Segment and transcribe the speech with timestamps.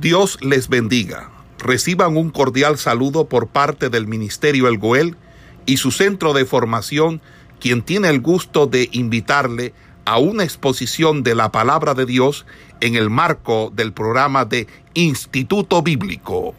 [0.00, 1.30] Dios les bendiga.
[1.58, 5.16] Reciban un cordial saludo por parte del Ministerio El Goel
[5.64, 7.22] y su centro de formación,
[7.60, 9.72] quien tiene el gusto de invitarle
[10.04, 12.44] a una exposición de la palabra de Dios
[12.82, 16.54] en el marco del programa de Instituto Bíblico.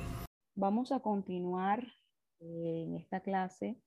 [0.55, 1.83] Vamos a continuar
[2.39, 3.77] eh, en esta clase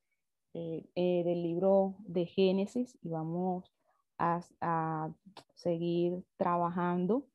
[0.55, 3.65] eh, eh, del libro de Génesis y vamos
[4.17, 5.11] a, a
[5.57, 7.27] seguir trabajando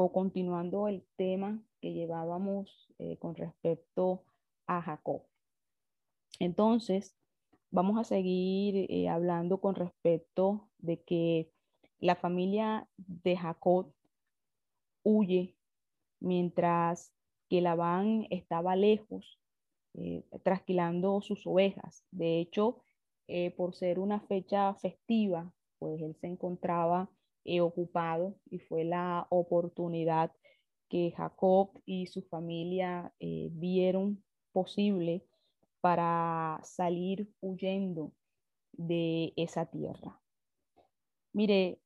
[0.00, 2.88] o continuando el tema que llevábamos
[3.18, 4.22] con respecto
[4.68, 5.22] a Jacob.
[6.38, 7.16] Entonces,
[7.72, 11.50] vamos a seguir hablando con respecto de que
[11.98, 13.92] la familia de Jacob
[15.02, 15.56] huye
[16.20, 17.12] mientras
[17.48, 19.40] que Labán estaba lejos,
[19.94, 22.04] eh, trasquilando sus ovejas.
[22.10, 22.82] De hecho,
[23.26, 27.17] eh, por ser una fecha festiva, pues él se encontraba eh,
[27.60, 30.32] ocupado y fue la oportunidad
[30.88, 35.26] que Jacob y su familia vieron posible
[35.80, 38.12] para salir huyendo
[38.72, 40.20] de esa tierra.
[41.32, 41.80] Mire,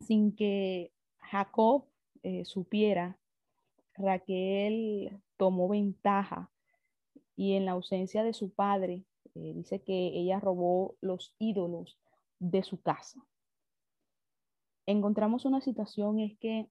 [0.00, 1.86] sin que Jacob
[2.22, 3.18] eh, supiera,
[3.94, 6.50] Raquel tomó ventaja
[7.36, 11.98] y en la ausencia de su padre, eh, dice que ella robó los ídolos
[12.38, 13.20] de su casa.
[14.86, 16.68] Encontramos una situación es que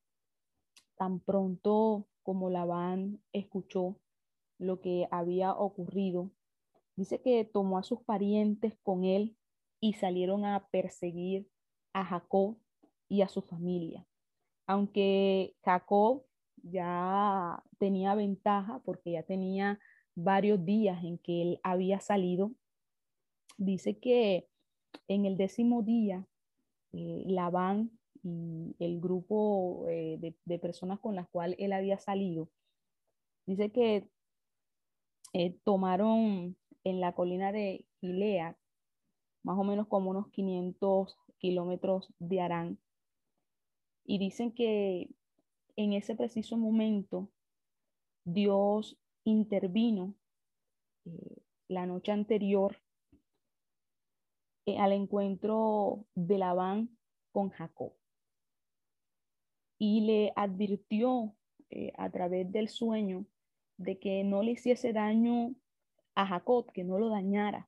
[0.97, 3.97] tan pronto como Labán escuchó
[4.59, 6.31] lo que había ocurrido,
[6.95, 9.36] dice que tomó a sus parientes con él
[9.80, 11.50] y salieron a perseguir
[11.91, 12.58] a Jacob
[13.09, 14.06] y a su familia.
[14.67, 16.23] Aunque Jacob
[16.61, 19.80] ya tenía ventaja porque ya tenía
[20.16, 22.52] varios días en que él había salido,
[23.58, 24.47] dice que
[25.08, 26.28] en el décimo día
[26.94, 27.91] eh, Labán
[28.23, 32.49] y el grupo eh, de, personas con las cuales él había salido,
[33.45, 34.09] dice que
[35.33, 38.55] eh, tomaron en la colina de Gilead
[39.44, 42.79] más o menos como unos 500 kilómetros de Arán.
[44.06, 45.09] Y dicen que
[45.75, 47.29] en ese preciso momento
[48.23, 50.16] Dios intervino
[51.06, 52.78] eh, la noche anterior
[54.78, 56.97] al encuentro de Labán
[57.33, 57.94] con Jacob.
[59.85, 61.35] Y le advirtió
[61.69, 63.25] eh, a través del sueño
[63.75, 65.55] de que no le hiciese daño
[66.16, 67.67] a Jacob, que no lo dañara,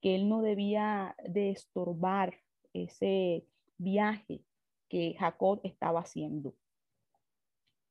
[0.00, 2.40] que él no debía de estorbar
[2.72, 3.46] ese
[3.78, 4.42] viaje
[4.88, 6.56] que Jacob estaba haciendo.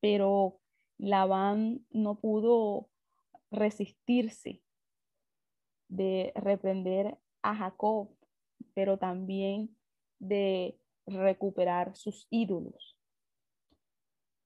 [0.02, 0.60] Pero
[0.98, 2.90] Labán no pudo
[3.50, 4.62] resistirse
[5.88, 8.10] de reprender a Jacob,
[8.74, 9.74] pero también
[10.20, 10.78] de
[11.10, 12.98] recuperar sus ídolos.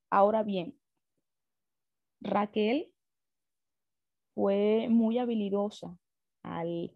[0.09, 0.78] Ahora bien,
[2.22, 2.94] Raquel
[4.34, 5.97] fue muy habilidosa
[6.44, 6.96] al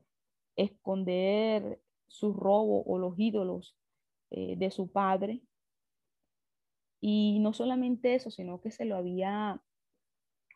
[0.56, 3.76] esconder su robo o los ídolos
[4.32, 5.42] eh, de su padre.
[7.00, 9.62] Y no solamente eso, sino que se lo había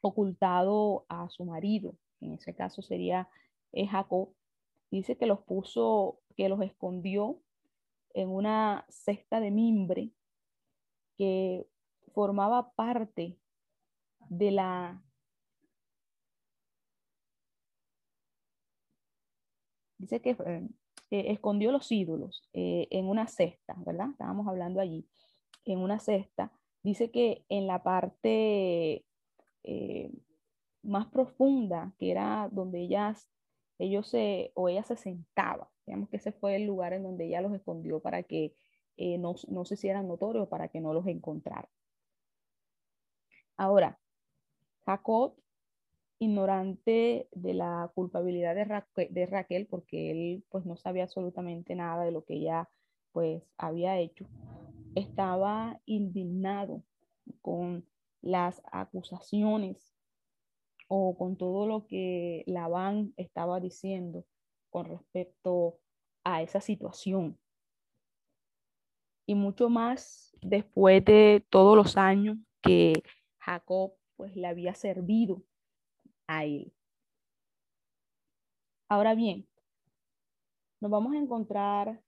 [0.02, 3.30] ocultado a su marido, en ese caso sería
[3.74, 4.34] eh, Jacob.
[4.90, 7.42] Dice que los puso, que los escondió
[8.14, 10.12] en una cesta de mimbre
[11.18, 11.68] que
[12.14, 13.38] formaba parte
[14.30, 15.02] de la
[20.02, 20.32] dice que
[21.12, 24.10] eh, escondió los ídolos eh, en una cesta, ¿verdad?
[24.12, 25.08] Estábamos hablando allí,
[25.66, 26.52] en una cesta.
[26.84, 29.06] Dice que en la parte
[29.64, 30.12] eh,
[30.82, 33.30] más profunda, que era donde ellas,
[33.78, 37.42] ellos se, o ella se sentaba, digamos que ese fue el lugar en donde ella
[37.42, 38.56] los escondió para que
[39.20, 41.70] no, no se hicieran notorios, para que no los encontraran.
[43.58, 44.00] Ahora,
[44.86, 45.36] Jacob
[46.18, 52.24] ignorante de la culpabilidad de Raquel, porque él pues no sabía absolutamente nada de lo
[52.24, 52.70] que ella
[53.12, 54.30] pues había hecho,
[54.96, 56.84] estaba indignado
[57.42, 57.86] con
[58.22, 59.94] las acusaciones
[60.88, 64.26] o con todo lo que Labán estaba diciendo
[64.70, 65.81] con respecto
[66.24, 67.38] a esa situación.
[69.26, 73.04] Y mucho más después de todos los años que
[73.40, 75.44] Jacob pues le había servido
[76.28, 76.74] a él.
[78.88, 79.48] Ahora bien,
[80.82, 82.02] nos vamos a encontrar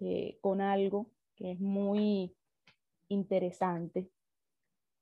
[0.00, 2.34] eh, con algo que es muy
[3.08, 4.10] interesante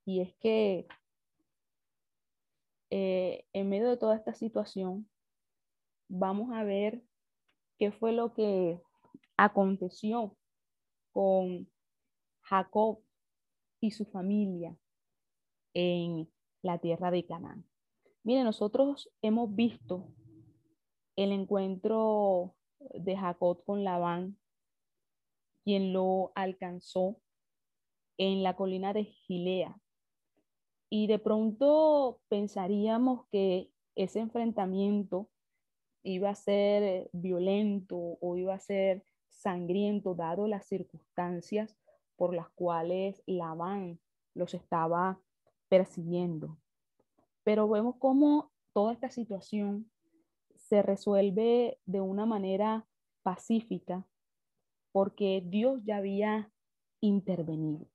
[0.05, 0.87] y es que
[2.91, 5.09] eh, en medio de toda esta situación
[6.09, 7.03] vamos a ver
[7.79, 8.81] qué fue lo que
[9.37, 10.37] aconteció
[11.13, 11.69] con
[12.43, 13.01] Jacob
[13.81, 14.77] y su familia
[15.75, 16.31] en
[16.63, 17.67] la tierra de Canaán.
[18.23, 20.09] Mire, nosotros hemos visto
[21.17, 22.55] el encuentro
[22.95, 24.39] de Jacob con Labán,
[25.65, 27.21] quien lo alcanzó
[28.19, 29.81] en la colina de Gilea.
[30.89, 35.29] Y de pronto pensaríamos que ese enfrentamiento
[36.07, 41.77] iba a ser violento o iba a ser sangriento, dado las circunstancias
[42.15, 43.99] por las cuales Labán
[44.33, 45.21] los estaba
[45.69, 46.59] persiguiendo.
[47.43, 49.91] Pero vemos cómo toda esta situación
[50.55, 52.87] se resuelve de una manera
[53.23, 54.07] pacífica
[54.93, 56.53] porque Dios ya había
[57.01, 57.87] intervenido.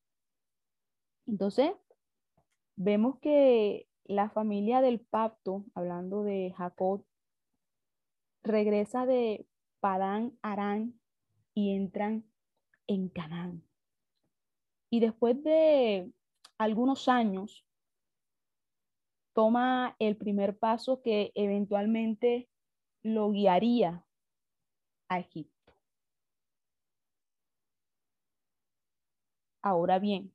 [1.25, 1.71] Entonces,
[2.75, 7.05] vemos que la familia del pacto, hablando de Jacob,
[8.43, 9.47] regresa de
[9.79, 10.99] Padán Arán
[11.53, 12.25] y entran
[12.87, 13.63] en Canaán.
[14.89, 16.11] Y después de
[16.57, 17.65] algunos años,
[19.33, 22.49] toma el primer paso que eventualmente
[23.03, 24.05] lo guiaría
[25.07, 25.73] a Egipto.
[29.63, 30.33] Ahora bien,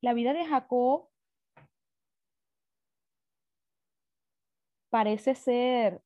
[0.00, 1.08] la vida de Jacob
[4.90, 6.03] parece ser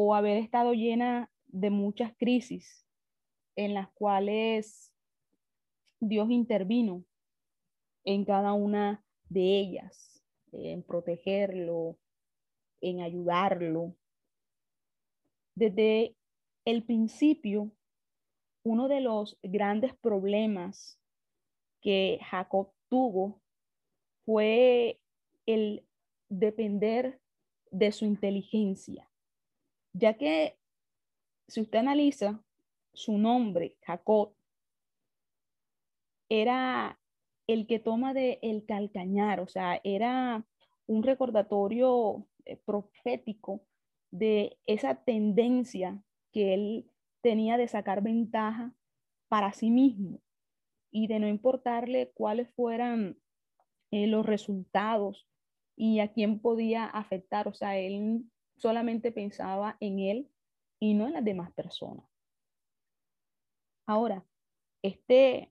[0.00, 2.86] o haber estado llena de muchas crisis
[3.56, 4.92] en las cuales
[5.98, 7.04] Dios intervino
[8.04, 10.22] en cada una de ellas,
[10.52, 11.98] en protegerlo,
[12.80, 13.96] en ayudarlo.
[15.56, 16.14] Desde
[16.64, 17.72] el principio,
[18.62, 21.00] uno de los grandes problemas
[21.80, 23.42] que Jacob tuvo
[24.24, 25.00] fue
[25.44, 25.84] el
[26.28, 27.20] depender
[27.72, 29.07] de su inteligencia,
[29.98, 30.56] ya que
[31.48, 32.40] si usted analiza
[32.92, 34.32] su nombre, Jacob,
[36.28, 36.98] era
[37.46, 40.44] el que toma de el calcañar, o sea, era
[40.86, 43.62] un recordatorio eh, profético
[44.10, 46.02] de esa tendencia
[46.32, 46.90] que él
[47.20, 48.74] tenía de sacar ventaja
[49.28, 50.20] para sí mismo
[50.90, 53.18] y de no importarle cuáles fueran
[53.90, 55.26] eh, los resultados
[55.76, 57.48] y a quién podía afectar.
[57.48, 58.24] O sea, él
[58.58, 60.30] solamente pensaba en él
[60.78, 62.04] y no en las demás personas.
[63.86, 64.24] Ahora,
[64.82, 65.50] este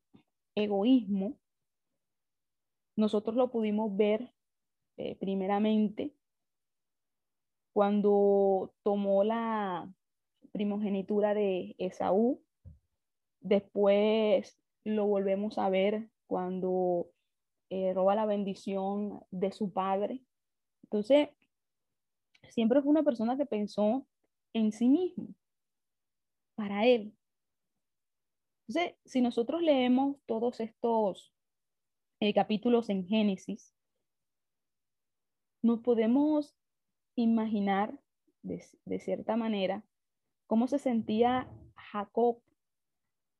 [0.55, 1.37] egoísmo,
[2.95, 4.33] nosotros lo pudimos ver
[4.97, 6.13] eh, primeramente
[7.73, 9.93] cuando tomó la
[10.51, 12.41] primogenitura de Esaú,
[13.39, 17.11] después lo volvemos a ver cuando
[17.69, 20.23] eh, roba la bendición de su padre.
[20.83, 21.29] Entonces,
[22.51, 24.05] siempre fue una persona que pensó
[24.53, 25.27] en sí mismo,
[26.55, 27.15] para él.
[28.67, 31.33] Entonces, si nosotros leemos todos estos
[32.19, 33.73] eh, capítulos en Génesis,
[35.61, 36.55] nos podemos
[37.15, 37.99] imaginar
[38.41, 39.83] de, de cierta manera
[40.47, 42.41] cómo se sentía Jacob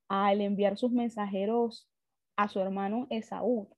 [0.08, 1.90] al enviar sus mensajeros
[2.38, 3.70] a su hermano Esaú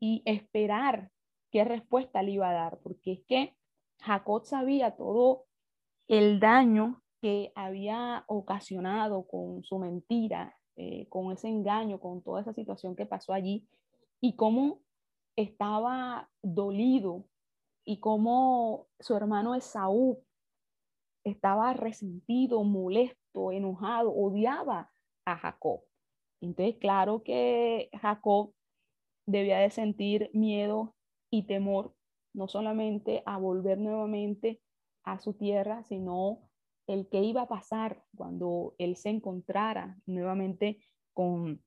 [0.00, 1.10] y esperar
[1.50, 3.56] qué respuesta le iba a dar, porque es que
[4.02, 5.44] Jacob sabía todo
[6.08, 12.54] el daño que había ocasionado con su mentira, eh, con ese engaño, con toda esa
[12.54, 13.68] situación que pasó allí,
[14.20, 14.80] y cómo
[15.36, 17.26] estaba dolido
[17.84, 20.22] y cómo su hermano Esaú
[21.24, 24.90] estaba resentido, molesto, enojado, odiaba
[25.24, 25.82] a Jacob.
[26.40, 28.52] Entonces, claro que Jacob
[29.26, 30.94] debía de sentir miedo
[31.30, 31.94] y temor,
[32.32, 34.60] no solamente a volver nuevamente
[35.04, 36.50] a su tierra, sino
[36.86, 40.78] el que iba a pasar cuando él se encontrara nuevamente
[41.12, 41.62] con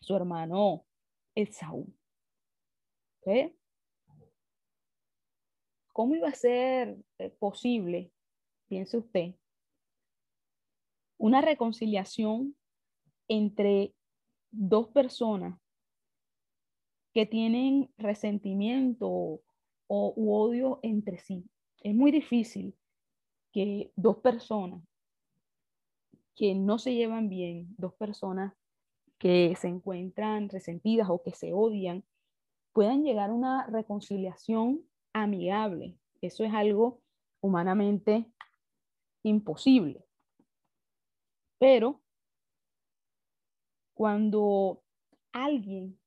[0.00, 0.86] su hermano
[1.34, 1.92] Esaú.
[5.92, 8.12] ¿Cómo iba a ser eh, posible,
[8.68, 9.34] piense usted,
[11.18, 12.56] una reconciliación
[13.26, 13.94] entre
[14.50, 15.58] dos personas
[17.12, 19.40] que tienen resentimiento
[19.86, 21.44] o, odio entre sí?
[21.82, 22.74] es muy difícil
[23.52, 24.82] que dos personas
[26.34, 28.52] que no se llevan bien, dos personas
[29.18, 32.04] que se encuentran resentidas o que se odian,
[32.72, 35.96] puedan llegar a una reconciliación amigable.
[36.20, 37.00] Eso es algo
[37.40, 38.30] humanamente
[39.22, 40.04] imposible.
[41.58, 42.02] Pero
[43.94, 44.82] cuando
[45.32, 45.98] alguien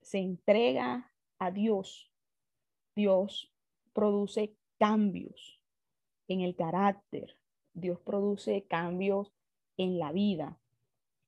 [0.00, 2.10] se entrega a Dios,
[2.96, 3.52] Dios
[3.92, 5.60] produce cambios
[6.28, 7.38] en el carácter,
[7.74, 9.34] Dios produce cambios
[9.76, 10.58] en la vida,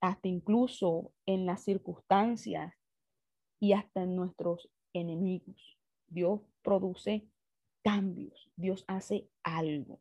[0.01, 2.75] hasta incluso en las circunstancias
[3.61, 5.79] y hasta en nuestros enemigos.
[6.07, 7.29] Dios produce
[7.83, 10.01] cambios, Dios hace algo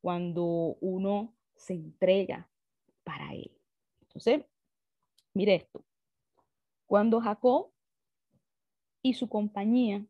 [0.00, 2.50] cuando uno se entrega
[3.04, 3.52] para Él.
[4.00, 4.44] Entonces,
[5.34, 5.84] mire esto.
[6.86, 7.70] Cuando Jacob
[9.02, 10.06] y su compañía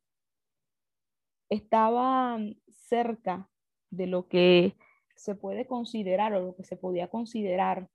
[1.53, 3.51] estaban cerca
[3.91, 4.75] de lo que
[5.17, 7.91] se puede considerar o lo que se podía considerar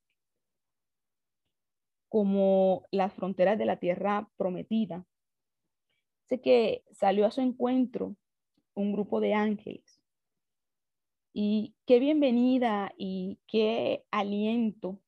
[2.07, 5.05] como las fronteras de la tierra prometida.
[6.25, 8.15] Sé que salió a su encuentro
[8.75, 10.03] un grupo de ángeles.
[11.33, 14.99] Y qué bienvenida y qué aliento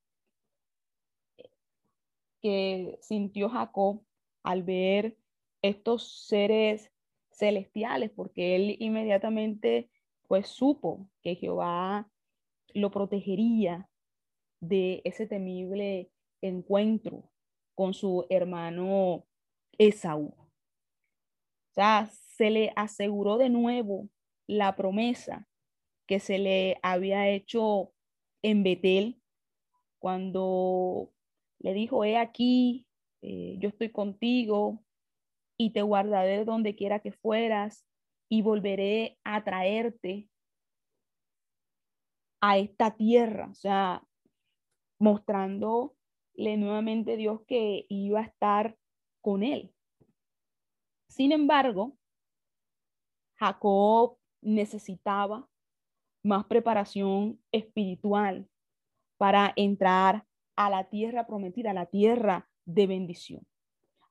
[2.41, 4.03] que sintió Jacob
[4.43, 5.17] al ver
[5.61, 6.91] estos seres
[7.39, 9.89] celestiales, porque él inmediatamente
[10.27, 12.11] pues supo que Jehová
[12.73, 13.89] lo protegería
[14.61, 17.31] de ese temible encuentro
[17.73, 19.25] con su hermano
[19.77, 20.35] Esaú.
[20.37, 24.09] O sea, se le aseguró de nuevo
[24.47, 25.47] la promesa
[26.05, 27.93] que se le había hecho
[28.41, 29.21] en Betel
[29.99, 31.11] cuando
[31.59, 32.85] le dijo, he aquí,
[33.21, 34.83] eh, yo estoy contigo
[35.59, 37.85] y te guardaré donde quiera que fueras
[38.29, 40.29] y volveré a traerte
[42.41, 44.07] a esta tierra, o sea,
[44.99, 45.91] mostrándole
[46.57, 48.77] nuevamente Dios que iba a estar
[49.21, 49.73] con él.
[51.09, 51.97] Sin embargo,
[53.37, 55.49] Jacob necesitaba
[56.23, 58.47] más preparación espiritual
[59.17, 60.25] para entrar
[60.55, 63.45] a la tierra prometida, a la tierra de bendición.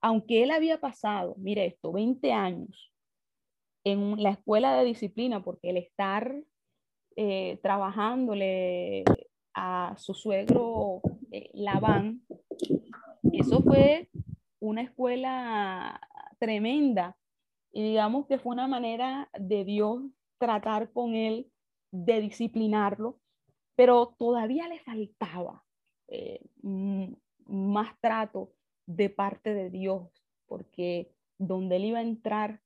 [0.00, 2.92] Aunque él había pasado, mire esto, 20 años
[3.84, 6.42] en la escuela de disciplina, porque el estar
[7.16, 9.04] eh, trabajándole
[9.54, 11.00] a su suegro
[11.32, 12.22] eh, Labán,
[13.32, 14.08] eso fue
[14.60, 16.00] una escuela
[16.38, 17.16] tremenda.
[17.72, 20.02] Y digamos que fue una manera de Dios
[20.38, 21.50] tratar con él,
[21.90, 23.18] de disciplinarlo,
[23.74, 25.64] pero todavía le faltaba
[26.08, 28.52] eh, más trato
[28.88, 30.09] de parte de Dios,
[30.47, 32.62] porque donde él iba a entrar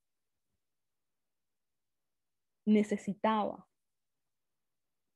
[2.65, 3.67] necesitaba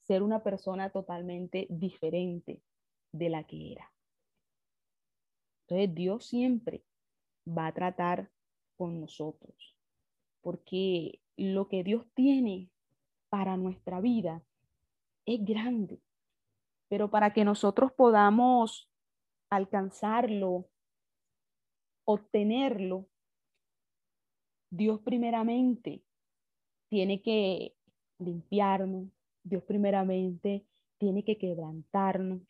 [0.04, 2.62] ser una persona totalmente diferente
[3.14, 3.94] de la que era.
[5.62, 6.84] Entonces Dios siempre
[7.48, 8.30] va a tratar
[8.76, 9.78] con nosotros,
[10.42, 12.70] porque lo que Dios tiene
[13.30, 14.44] para nuestra vida
[15.26, 16.02] es grande,
[16.90, 18.92] pero para que nosotros podamos
[19.50, 20.70] alcanzarlo,
[22.08, 23.06] obtenerlo,
[24.70, 26.04] Dios primeramente
[26.90, 27.76] tiene que
[28.18, 29.10] limpiarnos,
[29.44, 30.66] Dios primeramente
[30.98, 32.42] tiene que quebrantarnos,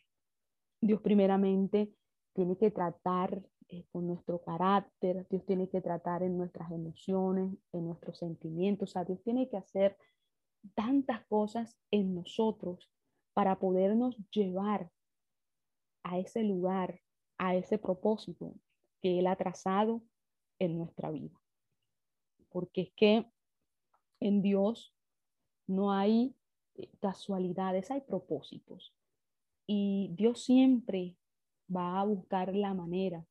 [0.80, 1.92] Dios primeramente
[2.34, 7.86] tiene que tratar eh, con nuestro carácter, Dios tiene que tratar en nuestras emociones, en
[7.86, 9.98] nuestros sentimientos, o sea, Dios tiene que hacer
[10.76, 12.92] tantas cosas en nosotros
[13.34, 14.92] para podernos llevar
[16.04, 17.02] a ese lugar,
[17.40, 18.54] a ese propósito
[19.08, 20.02] que Él ha trazado
[20.60, 21.40] en nuestra vida.
[22.50, 23.26] Porque es que
[24.20, 24.94] en Dios
[25.66, 26.36] no hay
[26.76, 28.94] eh, casualidades, hay propósitos.
[29.66, 31.16] Y Dios siempre
[31.74, 33.26] va a buscar la manera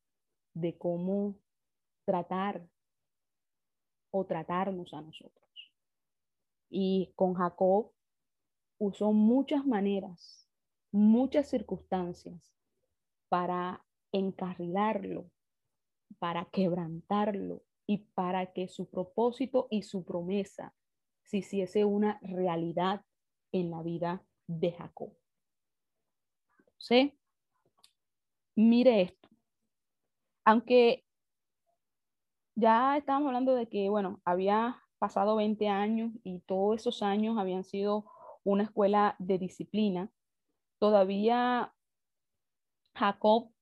[0.54, 1.36] de cómo
[2.06, 2.66] tratar
[4.10, 5.72] o tratarnos a nosotros.
[6.70, 7.92] Y con Jacob
[8.78, 10.48] usó muchas maneras,
[10.90, 12.56] muchas circunstancias
[13.28, 15.30] para encarrilarlo,
[16.18, 20.74] para quebrantarlo, y para que su propósito y su promesa
[21.22, 23.04] se hiciese una realidad
[23.52, 25.12] en la vida de Jacob.
[26.78, 27.18] ¿Sí?
[28.56, 29.28] Mire esto.
[30.44, 31.04] Aunque
[32.54, 37.64] ya estábamos hablando de que, bueno, había pasado 20 años y todos esos años habían
[37.64, 38.06] sido
[38.44, 40.10] una escuela de disciplina,
[40.78, 41.74] todavía
[42.94, 43.52] Jacob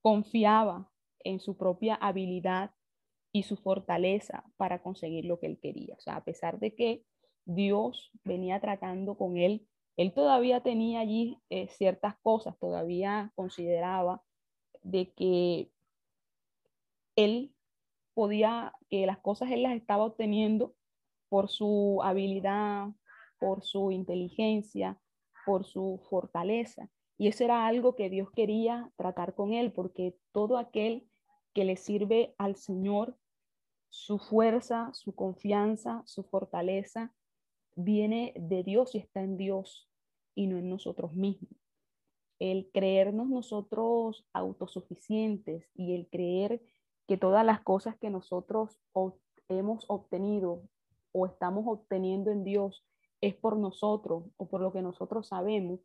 [0.00, 0.90] confiaba
[1.24, 2.70] en su propia habilidad
[3.32, 5.96] y su fortaleza para conseguir lo que él quería.
[5.96, 7.04] O sea, a pesar de que
[7.44, 9.66] Dios venía tratando con él,
[9.96, 14.22] él todavía tenía allí eh, ciertas cosas, todavía consideraba
[14.82, 15.70] de que
[17.16, 17.54] él
[18.14, 20.74] podía, que las cosas él las estaba obteniendo
[21.28, 22.88] por su habilidad,
[23.38, 24.98] por su inteligencia,
[25.44, 26.88] por su fortaleza.
[27.18, 31.08] Y eso era algo que Dios quería tratar con él, porque todo aquel
[31.54, 33.16] que le sirve al Señor
[33.88, 37.14] su fuerza, su confianza, su fortaleza
[37.76, 39.88] viene de Dios y está en Dios
[40.34, 41.52] y no en nosotros mismos.
[42.40, 46.60] El creernos nosotros autosuficientes y el creer
[47.06, 48.80] que todas las cosas que nosotros
[49.48, 50.62] hemos obtenido
[51.12, 52.84] o estamos obteniendo en Dios
[53.20, 55.80] es por nosotros o por lo que nosotros sabemos,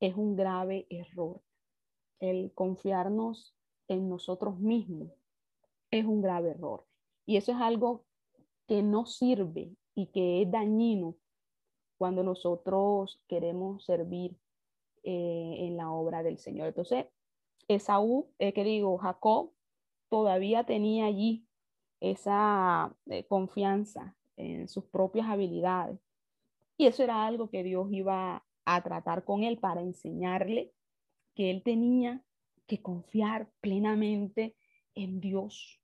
[0.00, 1.42] es un grave error.
[2.18, 3.54] El confiarnos
[3.92, 5.10] en nosotros mismos
[5.90, 6.84] es un grave error.
[7.26, 8.04] Y eso es algo
[8.66, 11.16] que no sirve y que es dañino
[11.98, 14.36] cuando nosotros queremos servir
[15.04, 16.68] eh, en la obra del Señor.
[16.68, 17.06] Entonces,
[17.68, 19.52] Esaú, eh, que digo, Jacob,
[20.08, 21.46] todavía tenía allí
[22.00, 26.00] esa eh, confianza en sus propias habilidades.
[26.76, 30.72] Y eso era algo que Dios iba a tratar con él para enseñarle
[31.34, 32.22] que él tenía
[32.72, 34.56] que confiar plenamente
[34.94, 35.78] en Dios.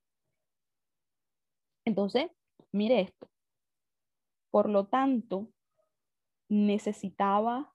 [1.84, 2.30] Entonces,
[2.72, 3.30] mire esto.
[4.50, 5.52] Por lo tanto,
[6.48, 7.74] necesitaba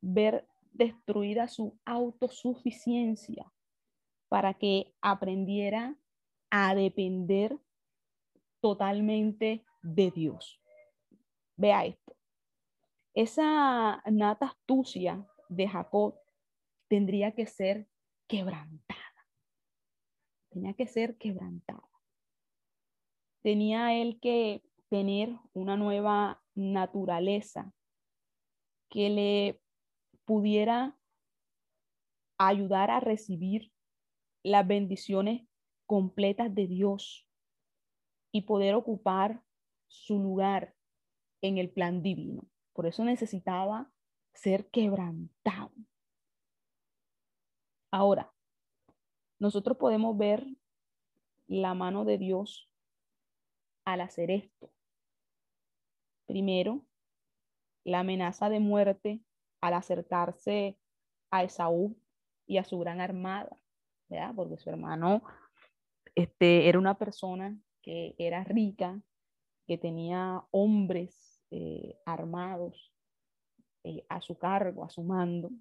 [0.00, 3.52] ver destruida su autosuficiencia
[4.30, 5.94] para que aprendiera
[6.48, 7.58] a depender
[8.60, 10.62] totalmente de Dios.
[11.56, 12.16] Vea esto.
[13.12, 16.18] Esa nata astucia de Jacob
[16.88, 17.86] tendría que ser
[18.26, 19.00] quebrantada.
[20.50, 21.88] Tenía que ser quebrantada.
[23.42, 27.72] Tenía él que tener una nueva naturaleza
[28.88, 29.60] que le
[30.24, 30.96] pudiera
[32.38, 33.72] ayudar a recibir
[34.42, 35.46] las bendiciones
[35.86, 37.28] completas de Dios
[38.32, 39.42] y poder ocupar
[39.86, 40.74] su lugar
[41.40, 42.48] en el plan divino.
[42.72, 43.90] Por eso necesitaba
[44.32, 45.72] ser quebrantado.
[47.94, 48.34] Ahora,
[49.38, 50.44] nosotros podemos ver
[51.46, 52.68] la mano de Dios
[53.84, 54.72] al hacer esto.
[56.26, 56.84] Primero,
[57.84, 59.20] la amenaza de muerte
[59.60, 60.76] al acercarse
[61.30, 61.96] a Esaú
[62.48, 63.56] y a su gran armada,
[64.08, 64.34] ¿verdad?
[64.34, 65.22] Porque su hermano
[66.16, 69.00] este, era una persona que era rica,
[69.68, 72.92] que tenía hombres eh, armados
[73.84, 75.52] eh, a su cargo, a su mando,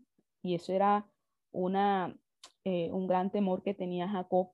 [0.41, 1.07] y eso era
[1.53, 2.17] una,
[2.65, 4.51] eh, un gran temor que tenía Jacob,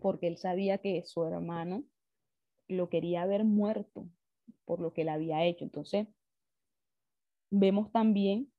[0.00, 1.84] porque él sabía que su hermano
[2.68, 4.08] lo quería ver muerto
[4.64, 5.64] por lo que le había hecho.
[5.64, 6.08] Entonces,
[7.50, 8.50] vemos también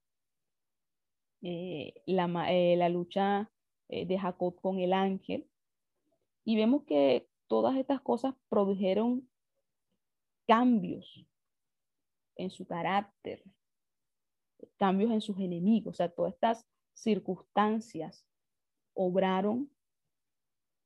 [1.41, 3.51] eh, la, eh, la, lucha
[3.87, 5.47] de Jacob con el ángel
[6.43, 9.29] y vemos que todas estas cosas produjeron
[10.47, 11.25] cambios
[12.35, 13.43] en su carácter,
[14.77, 18.25] cambios en sus enemigos, o sea, todas estas circunstancias
[18.95, 19.69] obraron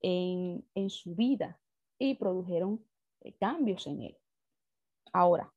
[0.01, 1.59] en, en su vida
[1.97, 2.83] y produjeron
[3.39, 4.17] cambios en él.
[5.13, 5.53] Ahora,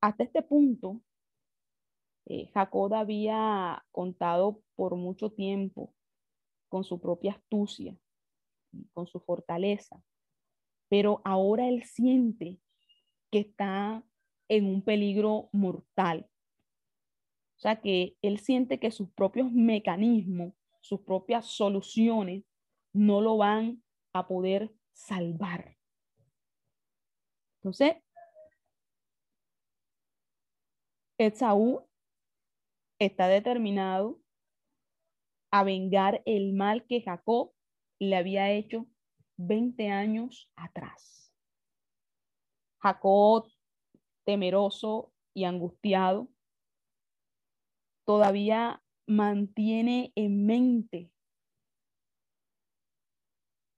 [0.00, 1.00] hasta este punto,
[2.26, 5.94] eh, Jacob había contado por mucho tiempo
[6.68, 7.96] con su propia astucia,
[8.92, 10.02] con su fortaleza,
[10.88, 12.60] pero ahora él siente
[13.30, 14.02] que está
[14.48, 16.28] en un peligro mortal.
[17.56, 22.44] O sea, que él siente que sus propios mecanismos, sus propias soluciones
[22.92, 25.78] no lo van a poder salvar.
[27.56, 27.96] Entonces,
[31.16, 31.88] Esaú
[32.98, 34.20] está determinado
[35.50, 37.54] a vengar el mal que Jacob
[37.98, 38.86] le había hecho
[39.38, 41.32] 20 años atrás.
[42.82, 43.48] Jacob,
[44.26, 46.28] temeroso y angustiado,
[48.04, 51.10] todavía mantiene en mente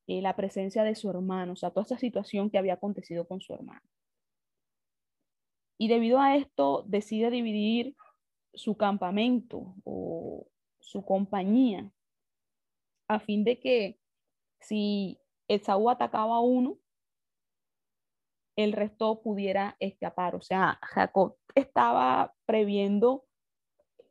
[0.06, 3.40] eh, la presencia de su hermano, o sea, toda esa situación que había acontecido con
[3.40, 3.82] su hermano.
[5.78, 7.96] Y debido a esto decide dividir
[8.54, 10.46] su campamento o
[10.80, 11.90] su compañía
[13.08, 13.98] a fin de que
[14.60, 16.78] si Esaú atacaba a uno,
[18.56, 20.34] el resto pudiera escapar.
[20.34, 23.24] O sea, Jacob estaba previendo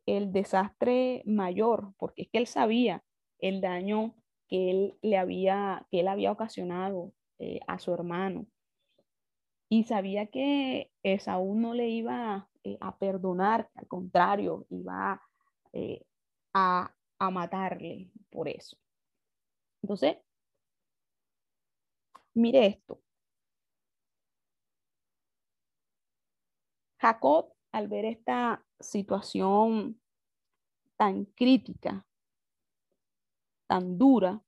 [0.06, 3.04] el desastre mayor, porque es que él sabía
[3.38, 4.14] el daño
[4.48, 8.46] que él le había, que él había ocasionado eh, a su hermano
[9.68, 15.20] y sabía que Esaú no le iba eh, a perdonar, al contrario, iba
[15.72, 16.04] eh,
[16.54, 18.76] a, a matarle por eso.
[19.82, 20.16] Entonces,
[22.34, 23.00] mire esto.
[27.00, 30.00] Jacob, al ver esta situación
[30.96, 32.06] tan crítica,
[33.66, 34.42] tan dura,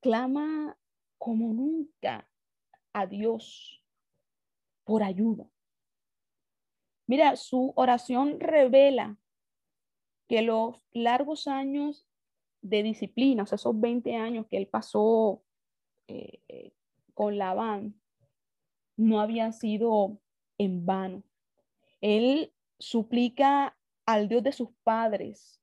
[0.00, 0.78] clama
[1.18, 2.30] como nunca
[2.92, 3.82] a Dios
[4.84, 5.50] por ayuda.
[7.08, 9.18] Mira, su oración revela
[10.28, 12.06] que los largos años
[12.62, 15.42] de disciplina, esos 20 años que él pasó
[16.06, 16.72] eh, eh,
[17.12, 18.00] con Labán,
[18.96, 20.20] no habían sido
[20.58, 21.22] en vano.
[22.00, 25.60] Él suplica al Dios de sus padres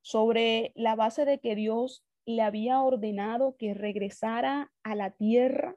[0.00, 5.76] sobre la base de que Dios le había ordenado que regresara a la tierra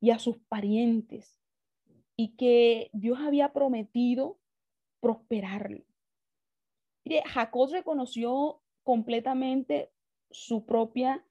[0.00, 1.40] y a sus parientes
[2.16, 4.38] y que Dios había prometido
[5.00, 5.84] prosperarlo.
[7.26, 9.92] Jacob reconoció completamente
[10.30, 11.24] su propia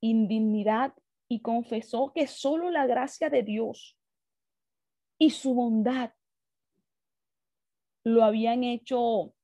[0.00, 0.94] indignidad
[1.28, 3.99] y confesó que solo la gracia de Dios
[5.20, 6.14] y su bondad
[8.04, 9.34] lo habían hecho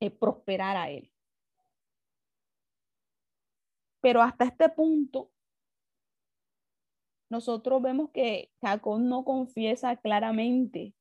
[0.00, 1.12] eh, prosperar a él.
[4.00, 5.30] Pero hasta este punto,
[7.30, 10.92] nosotros vemos que Jacob no confiesa claramente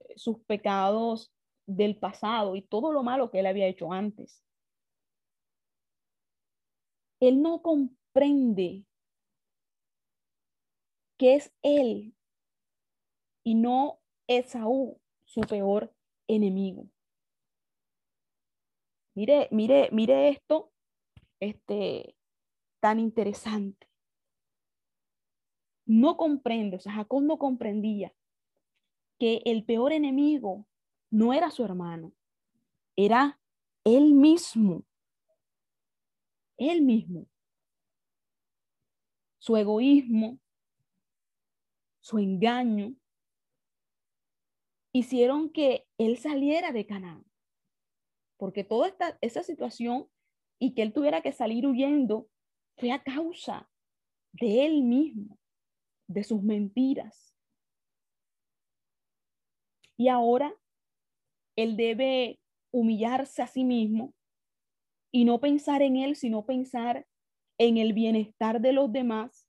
[0.00, 1.32] eh, sus pecados
[1.66, 4.44] del pasado y todo lo malo que él había hecho antes.
[7.18, 8.84] Él no comprende
[11.16, 12.15] que es él
[13.46, 15.94] y no Esaú su peor
[16.26, 16.90] enemigo.
[19.14, 20.72] Mire, mire, mire esto,
[21.38, 22.16] este,
[22.80, 23.88] tan interesante.
[25.84, 28.12] No comprende, o sea, Jacob no comprendía
[29.16, 30.66] que el peor enemigo
[31.08, 32.12] no era su hermano,
[32.96, 33.40] era
[33.84, 34.82] él mismo.
[36.56, 37.28] Él mismo.
[39.38, 40.40] Su egoísmo,
[42.00, 42.96] su engaño,
[44.98, 47.24] hicieron que él saliera de Canaán.
[48.38, 50.08] Porque toda esta, esa situación
[50.58, 52.28] y que él tuviera que salir huyendo
[52.78, 53.68] fue a causa
[54.32, 55.38] de él mismo,
[56.08, 57.34] de sus mentiras.
[59.98, 60.54] Y ahora
[61.56, 62.38] él debe
[62.70, 64.14] humillarse a sí mismo
[65.10, 67.06] y no pensar en él, sino pensar
[67.58, 69.48] en el bienestar de los demás,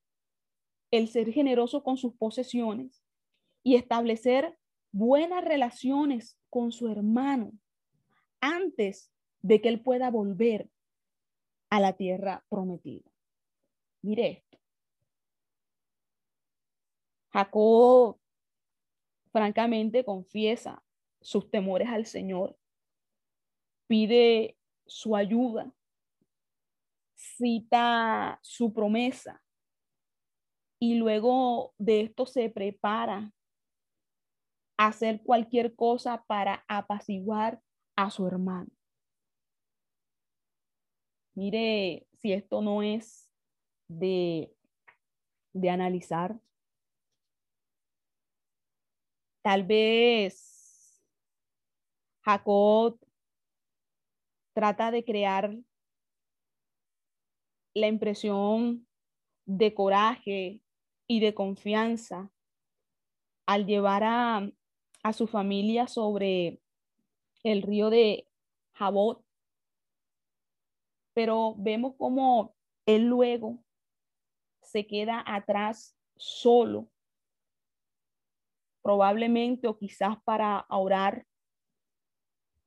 [0.92, 3.04] el ser generoso con sus posesiones
[3.64, 4.58] y establecer
[4.91, 7.52] buenas relaciones con su hermano
[8.41, 10.69] antes de que él pueda volver
[11.69, 13.12] a la tierra prometida.
[14.02, 14.60] Mire esto.
[17.32, 18.19] Jacob
[19.32, 20.84] francamente confiesa
[21.21, 22.58] sus temores al Señor,
[23.88, 25.73] pide su ayuda,
[27.13, 29.43] cita su promesa
[30.80, 33.34] y luego de esto se prepara
[34.78, 37.62] hacer cualquier cosa para apaciguar
[37.96, 38.70] a su hermano.
[41.36, 43.32] Mire si esto no es
[43.88, 44.54] de,
[45.54, 46.40] de analizar.
[49.44, 51.02] Tal vez
[52.24, 53.00] Jacob
[54.54, 55.56] trata de crear
[57.74, 58.88] la impresión
[59.46, 60.62] de coraje
[61.08, 62.32] y de confianza
[63.46, 64.50] al llevar a,
[65.08, 66.62] a su familia sobre
[67.43, 68.28] el río de
[68.74, 69.28] Jabot
[71.17, 73.58] pero vemos como él luego
[74.62, 76.91] se queda atrás solo,
[78.84, 81.26] probablemente o quizás para orar,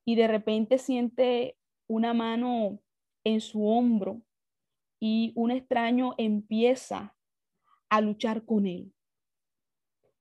[0.04, 2.80] y de repente siente una mano
[3.22, 4.20] en su hombro
[4.98, 7.16] y un extraño empieza
[7.88, 8.92] a luchar con él.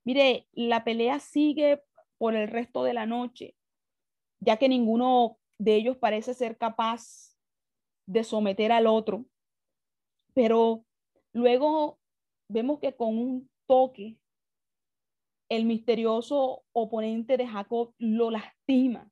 [0.03, 1.81] Mire, la pelea sigue
[2.19, 3.55] por el resto de la noche,
[4.39, 7.35] ya que ninguno de ellos parece ser capaz
[8.05, 9.25] de someter al otro,
[10.35, 10.85] pero
[11.33, 11.99] luego
[12.47, 14.17] vemos que con un toque,
[15.49, 19.11] el misterioso oponente de Jacob lo lastima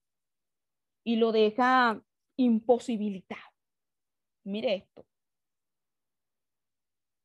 [1.03, 1.99] y lo deja
[2.37, 3.41] imposibilitado.
[4.43, 5.05] Mire esto.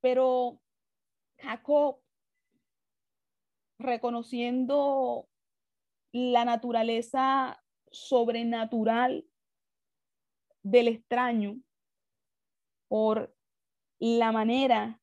[0.00, 0.60] Pero
[1.38, 2.00] Jacob,
[3.78, 5.28] reconociendo
[6.12, 9.26] la naturaleza sobrenatural
[10.62, 11.60] del extraño
[12.88, 13.34] por
[13.98, 15.00] la manera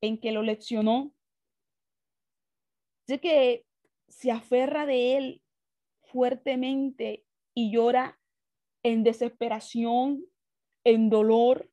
[0.00, 1.14] en que lo leccionó.
[3.06, 3.66] Sé que
[4.08, 5.42] se aferra de él
[6.02, 8.20] fuertemente y llora
[8.82, 10.24] en desesperación,
[10.84, 11.70] en dolor.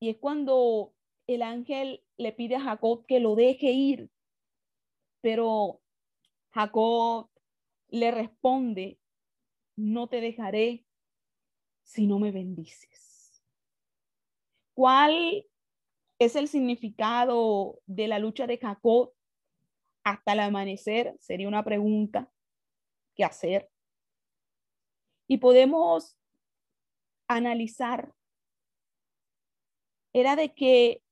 [0.00, 0.94] Y es cuando
[1.26, 4.10] el ángel le pide a Jacob que lo deje ir,
[5.20, 5.80] pero
[6.54, 7.28] Jacob
[7.88, 9.00] le responde
[9.76, 10.86] no te dejaré
[11.82, 13.42] si no me bendices.
[14.72, 15.46] ¿Cuál
[16.20, 19.12] es el significado de la lucha de Jacob
[20.04, 21.16] hasta el amanecer?
[21.18, 22.30] Sería una pregunta
[23.16, 23.68] que hacer.
[25.26, 26.16] Y podemos
[27.26, 28.12] analizar
[30.12, 31.02] era de que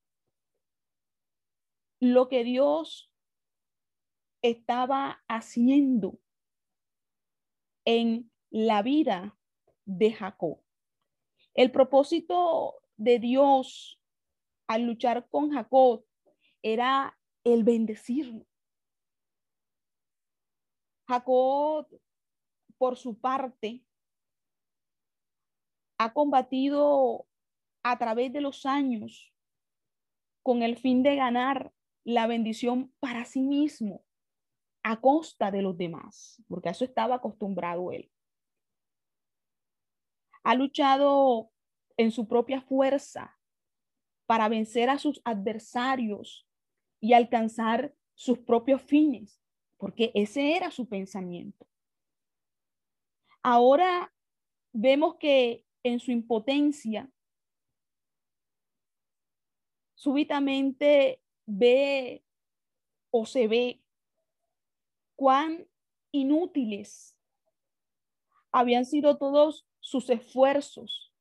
[1.99, 3.12] lo que Dios
[4.43, 6.19] estaba haciendo
[7.85, 9.39] en la vida
[9.85, 10.61] de Jacob.
[11.55, 14.01] El propósito de Dios
[14.67, 16.05] al luchar con Jacob
[16.63, 18.47] era el bendecirlo.
[21.09, 21.89] Jacob,
[22.79, 23.85] por su parte,
[25.99, 27.27] ha combatido
[27.83, 29.33] a través de los años
[30.43, 31.73] con el fin de ganar
[32.05, 34.05] la bendición para sí mismo
[34.83, 38.11] a costa de los demás, porque a eso estaba acostumbrado él.
[40.43, 41.51] Ha luchado
[41.97, 43.39] en su propia fuerza
[44.27, 46.49] para vencer a sus adversarios
[47.01, 49.41] y alcanzar sus propios fines,
[49.77, 51.67] porque ese era su pensamiento.
[53.43, 54.13] Ahora
[54.73, 57.11] vemos que en su impotencia,
[59.95, 62.25] súbitamente ve
[63.11, 63.82] o se ve
[65.17, 65.69] cuán
[66.13, 67.17] inútiles
[68.51, 71.13] habían sido todos sus esfuerzos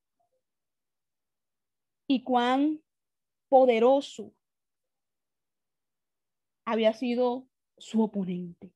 [2.07, 2.83] y cuán
[3.47, 4.33] poderoso
[6.65, 8.73] había sido su oponente.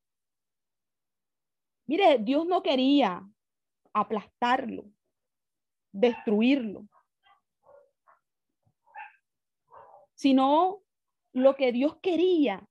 [1.85, 3.29] Mire, Dios no quería
[3.93, 4.91] aplastarlo,
[5.91, 6.87] destruirlo,
[10.15, 10.81] sino
[11.33, 12.67] lo que Dios quería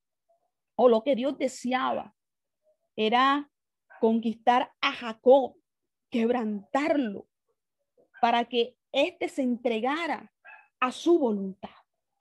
[0.76, 2.13] o lo que Dios deseaba
[2.96, 3.50] era
[4.00, 5.56] conquistar a Jacob,
[6.10, 7.26] quebrantarlo,
[8.20, 10.32] para que éste se entregara
[10.80, 11.70] a su voluntad.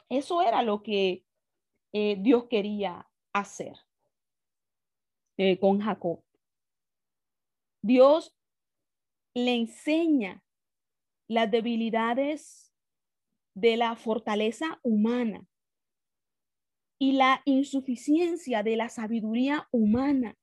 [0.09, 1.25] Eso era lo que
[1.91, 3.75] eh, Dios quería hacer
[5.37, 6.23] eh, con Jacob.
[7.81, 8.35] Dios
[9.33, 10.43] le enseña
[11.27, 12.73] las debilidades
[13.55, 15.47] de la fortaleza humana
[16.99, 20.37] y la insuficiencia de la sabiduría humana.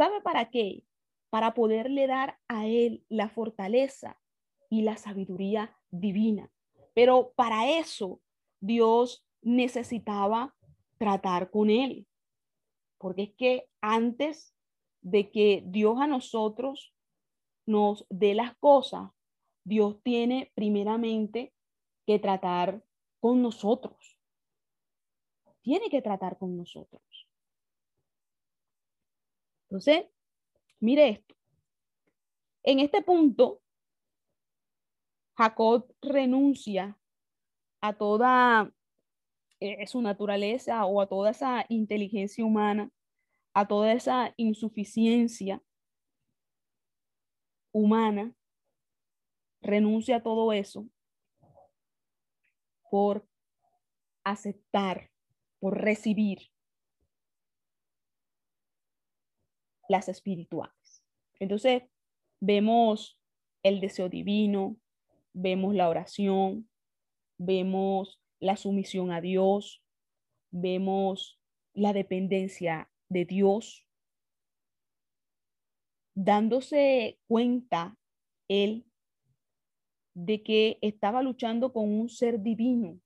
[0.00, 0.86] ¿Sabe para qué?
[1.28, 4.18] Para poderle dar a él la fortaleza
[4.70, 6.50] y la sabiduría divina.
[6.94, 8.22] Pero para eso
[8.60, 10.56] Dios necesitaba
[10.96, 12.06] tratar con él.
[12.96, 14.56] Porque es que antes
[15.02, 16.94] de que Dios a nosotros
[17.66, 19.10] nos dé las cosas,
[19.64, 21.52] Dios tiene primeramente
[22.06, 22.82] que tratar
[23.20, 24.18] con nosotros.
[25.60, 27.02] Tiene que tratar con nosotros.
[29.70, 30.06] Entonces,
[30.80, 31.36] mire esto.
[32.64, 33.62] En este punto,
[35.36, 36.98] Jacob renuncia
[37.80, 38.74] a toda
[39.60, 42.90] eh, su naturaleza o a toda esa inteligencia humana,
[43.54, 45.62] a toda esa insuficiencia
[47.72, 48.34] humana,
[49.62, 50.88] renuncia a todo eso
[52.90, 53.24] por
[54.24, 55.12] aceptar,
[55.60, 56.50] por recibir
[59.90, 61.02] las espirituales.
[61.40, 61.82] Entonces,
[62.38, 63.18] vemos
[63.64, 64.76] el deseo divino,
[65.32, 66.70] vemos la oración,
[67.38, 69.82] vemos la sumisión a Dios,
[70.52, 71.40] vemos
[71.74, 73.88] la dependencia de Dios,
[76.14, 77.98] dándose cuenta
[78.46, 78.86] él
[80.14, 83.00] de que estaba luchando con un ser divino.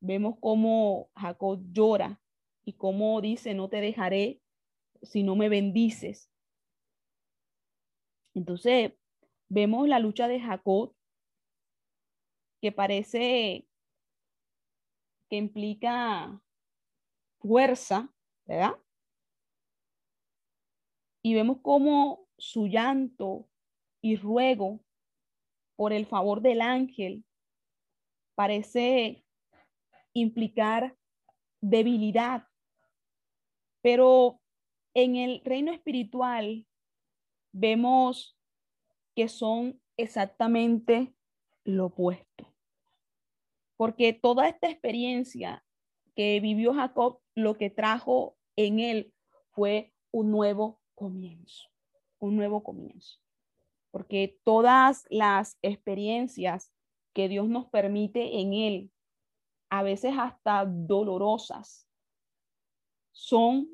[0.00, 2.20] Vemos cómo Jacob llora
[2.64, 4.40] y cómo dice, no te dejaré
[5.02, 6.30] si no me bendices.
[8.34, 8.92] Entonces,
[9.48, 10.94] vemos la lucha de Jacob
[12.60, 13.68] que parece
[15.28, 16.40] que implica
[17.40, 18.12] fuerza,
[18.46, 18.76] ¿verdad?
[21.22, 23.48] Y vemos cómo su llanto
[24.00, 24.80] y ruego
[25.76, 27.24] por el favor del ángel
[28.34, 29.24] parece
[30.12, 30.96] implicar
[31.60, 32.48] debilidad,
[33.82, 34.40] pero
[35.02, 36.66] en el reino espiritual
[37.52, 38.36] vemos
[39.14, 41.14] que son exactamente
[41.64, 42.54] lo opuesto.
[43.76, 45.64] Porque toda esta experiencia
[46.14, 49.12] que vivió Jacob, lo que trajo en él
[49.50, 51.68] fue un nuevo comienzo,
[52.18, 53.20] un nuevo comienzo
[53.90, 56.72] porque todas las experiencias
[57.14, 58.92] que Dios nos permite en Él,
[59.70, 61.88] a veces hasta dolorosas,
[63.12, 63.68] son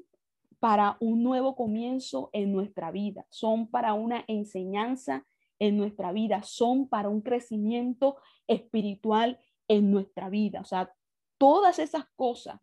[0.65, 5.27] para un nuevo comienzo en nuestra vida, son para una enseñanza
[5.59, 10.63] en nuestra vida, son para un crecimiento espiritual en nuestra vida.
[10.63, 10.91] O sea,
[11.37, 12.63] todas esas cosas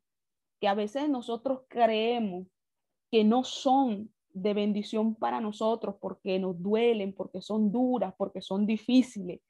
[0.60, 2.48] que a veces nosotros creemos
[3.12, 8.66] que no son de bendición para nosotros porque nos duelen, porque son duras, porque son
[8.66, 9.42] difíciles,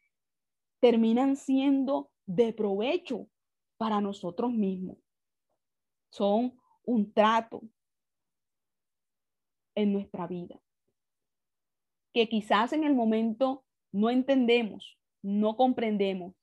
[0.82, 3.30] terminan siendo de provecho
[3.78, 4.98] para nosotros mismos.
[6.10, 7.62] Son un trato
[9.76, 10.62] en nuestra vida
[12.14, 16.34] que quizás en el momento no entendemos, no comprendemos,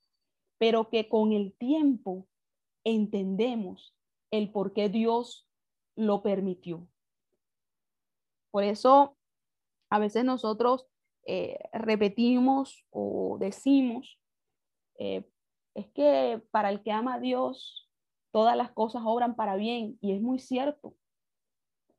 [0.59, 2.27] pero que con el tiempo
[2.85, 3.95] entendemos
[4.31, 5.47] el por qué Dios
[5.97, 6.87] lo permitió.
[8.51, 9.17] Por eso
[9.91, 10.87] a veces nosotros
[11.27, 14.19] eh, repetimos o decimos,
[14.99, 15.25] eh,
[15.75, 17.89] es que para el que ama a Dios,
[18.33, 19.99] todas las cosas obran para bien.
[20.01, 20.95] Y es muy cierto.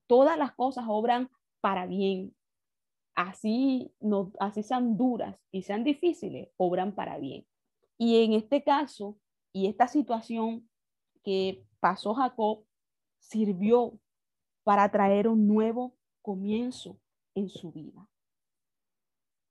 [0.10, 1.30] Todas las cosas obran
[1.62, 2.36] para bien.
[3.13, 7.45] Así, no, así sean duras y sean difíciles, obran para bien.
[8.00, 9.19] Y en este caso,
[9.54, 10.67] y esta situación
[11.24, 12.65] que pasó Jacob,
[13.19, 14.00] sirvió
[14.63, 17.00] para traer un nuevo comienzo
[17.36, 18.10] en su vida.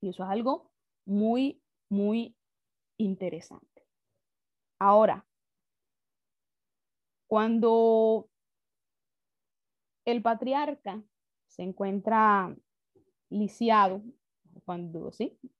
[0.01, 0.73] Y eso es algo
[1.07, 2.35] muy, muy
[2.97, 3.87] interesante.
[4.81, 5.25] Ahora,
[7.29, 8.29] cuando
[10.11, 11.03] el patriarca
[11.47, 12.55] se encuentra
[13.31, 14.03] lisiado,
[14.65, 15.11] cuando,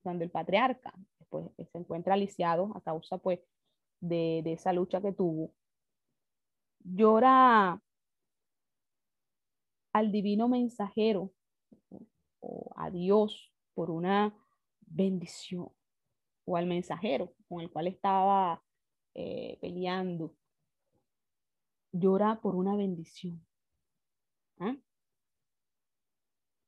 [0.05, 0.93] el patriarca
[1.29, 3.41] pues, se encuentra lisiado a causa pues,
[4.01, 5.53] de, de esa lucha que tuvo,
[6.81, 7.83] llora
[9.93, 11.33] al divino mensajero
[12.41, 14.35] o a Dios por una
[14.81, 15.71] bendición
[16.45, 18.63] o al mensajero con el cual estaba
[19.15, 20.35] eh, peleando,
[21.93, 23.48] llora por una bendición.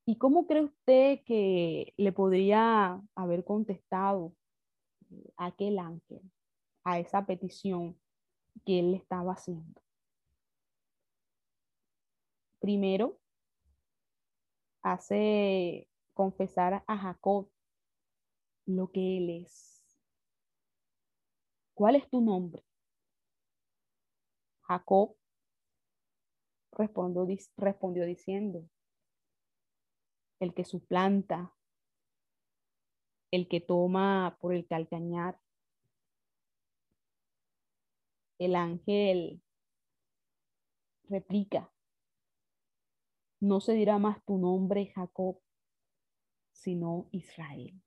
[0.07, 4.35] ¿Y cómo cree usted que le podría haber contestado
[5.11, 6.21] eh, aquel ángel
[6.85, 7.97] a esa petición
[8.65, 9.81] que él le estaba haciendo?
[12.61, 13.19] Primero,
[14.83, 17.49] hace confesar a Jacob
[18.67, 19.83] lo que él es.
[21.75, 22.65] ¿Cuál es tu nombre?
[24.63, 25.17] Jacob
[26.73, 28.69] respondió, respondió diciendo,
[30.41, 31.55] el que suplanta,
[33.31, 35.41] el que toma por el calcañar.
[38.39, 39.43] El ángel
[41.05, 41.71] replica,
[43.41, 45.41] no se dirá más tu nombre Jacob,
[46.53, 47.81] sino Israel.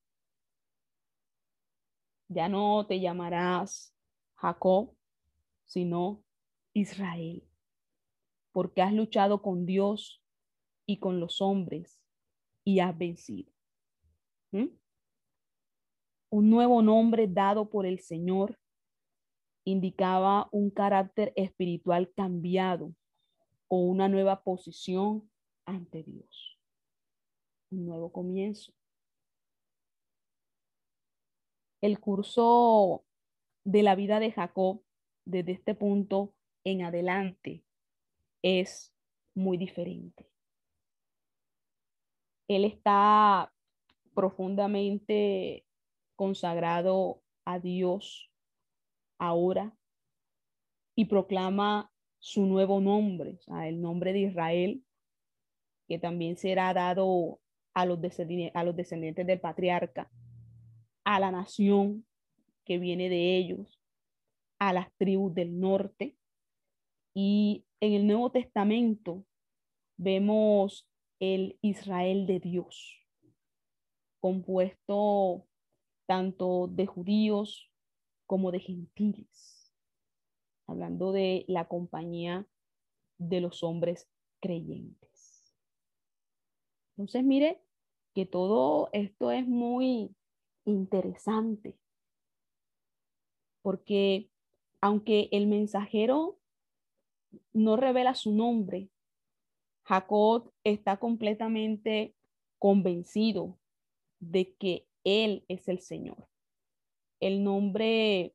[2.27, 3.95] Ya no te llamarás
[4.35, 4.95] Jacob,
[5.65, 6.23] sino
[6.73, 7.47] Israel,
[8.53, 10.23] porque has luchado con Dios
[10.87, 11.99] y con los hombres
[12.63, 13.51] y has vencido.
[14.51, 14.67] ¿Mm?
[16.29, 18.57] Un nuevo nombre dado por el Señor
[19.65, 22.93] indicaba un carácter espiritual cambiado
[23.67, 25.29] o una nueva posición
[25.65, 26.59] ante Dios.
[27.71, 28.71] Un nuevo comienzo.
[31.81, 33.03] El curso
[33.65, 34.83] de la vida de Jacob
[35.25, 37.63] desde este punto en adelante
[38.43, 38.93] es
[39.34, 40.29] muy diferente.
[42.47, 43.51] Él está
[44.13, 45.65] profundamente
[46.15, 48.29] consagrado a Dios
[49.17, 49.75] ahora
[50.95, 54.84] y proclama su nuevo nombre, el nombre de Israel,
[55.88, 57.39] que también será dado
[57.73, 57.99] a los,
[58.53, 60.10] a los descendientes del patriarca,
[61.03, 62.06] a la nación
[62.65, 63.82] que viene de ellos,
[64.60, 66.15] a las tribus del norte.
[67.13, 69.25] Y en el Nuevo Testamento
[69.97, 72.97] vemos el Israel de Dios,
[74.21, 75.45] compuesto
[76.05, 77.69] tanto de judíos
[78.25, 79.73] como de gentiles,
[80.65, 82.47] hablando de la compañía
[83.17, 85.53] de los hombres creyentes.
[86.91, 87.61] Entonces, mire
[88.15, 90.15] que todo esto es muy
[90.63, 91.77] interesante,
[93.61, 94.29] porque
[94.79, 96.39] aunque el mensajero
[97.53, 98.89] no revela su nombre,
[99.83, 102.15] Jacob está completamente
[102.57, 103.59] convencido
[104.19, 106.27] de que él es el Señor.
[107.19, 108.34] El nombre,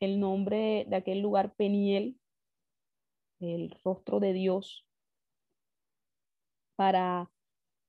[0.00, 2.18] el nombre de aquel lugar Peniel,
[3.40, 4.84] el rostro de Dios,
[6.76, 7.30] para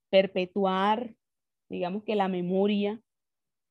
[0.09, 1.15] perpetuar,
[1.69, 3.01] digamos que la memoria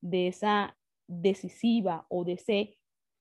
[0.01, 0.77] de esa
[1.09, 2.79] decisiva o de ese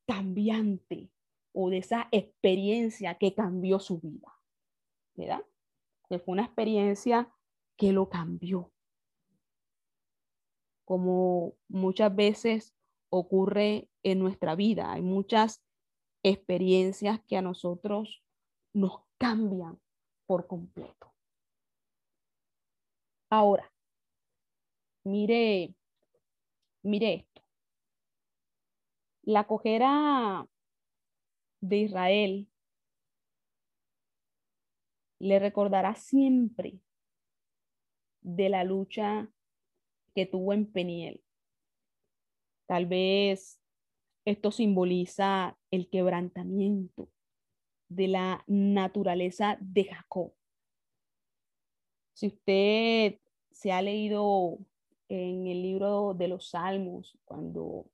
[0.07, 1.09] cambiante
[1.54, 4.34] o de esa experiencia que cambió su vida,
[5.16, 5.43] ¿verdad?
[6.10, 7.32] Que fue una experiencia
[7.76, 8.72] que lo cambió.
[10.86, 12.76] Como muchas veces
[13.10, 15.64] ocurre en nuestra vida, hay muchas
[16.24, 18.24] experiencias que a nosotros
[18.74, 19.80] nos cambian
[20.26, 21.14] por completo.
[23.30, 23.72] Ahora,
[25.04, 25.76] mire,
[26.84, 27.41] mire esto.
[29.24, 30.48] La cojera
[31.62, 32.47] de Israel
[35.20, 36.80] le recordará siempre
[38.22, 39.30] de la lucha
[40.14, 41.24] que tuvo en Peniel.
[42.68, 43.60] Tal vez
[44.26, 47.10] esto simboliza el quebrantamiento
[47.89, 50.34] de la naturaleza de Jacob.
[52.14, 53.20] Si usted
[53.51, 54.60] se ha leído
[55.08, 57.89] en el libro de los Salmos, cuando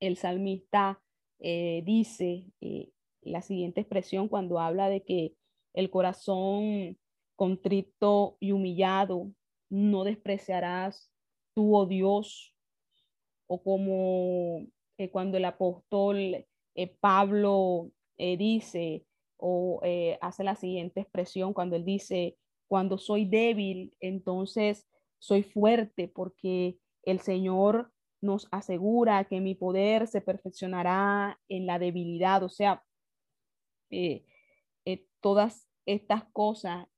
[0.00, 1.02] el salmista
[1.38, 2.90] eh, dice eh,
[3.22, 5.34] la siguiente expresión cuando habla de que
[5.74, 6.98] el corazón
[7.34, 9.32] contrito y humillado
[9.68, 11.10] no despreciarás
[11.54, 12.54] tú, oh Dios,
[13.46, 14.66] o como
[14.98, 16.46] eh, cuando el apóstol
[17.00, 19.06] Pablo dice
[19.38, 19.80] o
[20.20, 22.36] hace la siguiente expresión cuando él dice,
[22.68, 24.86] cuando soy débil, entonces
[25.18, 27.92] soy fuerte porque el Señor
[28.26, 32.42] nos asegura que mi poder se perfeccionará en la debilidad.
[32.42, 32.84] O sea,
[33.90, 34.24] eh,
[34.84, 36.88] eh, todas estas cosas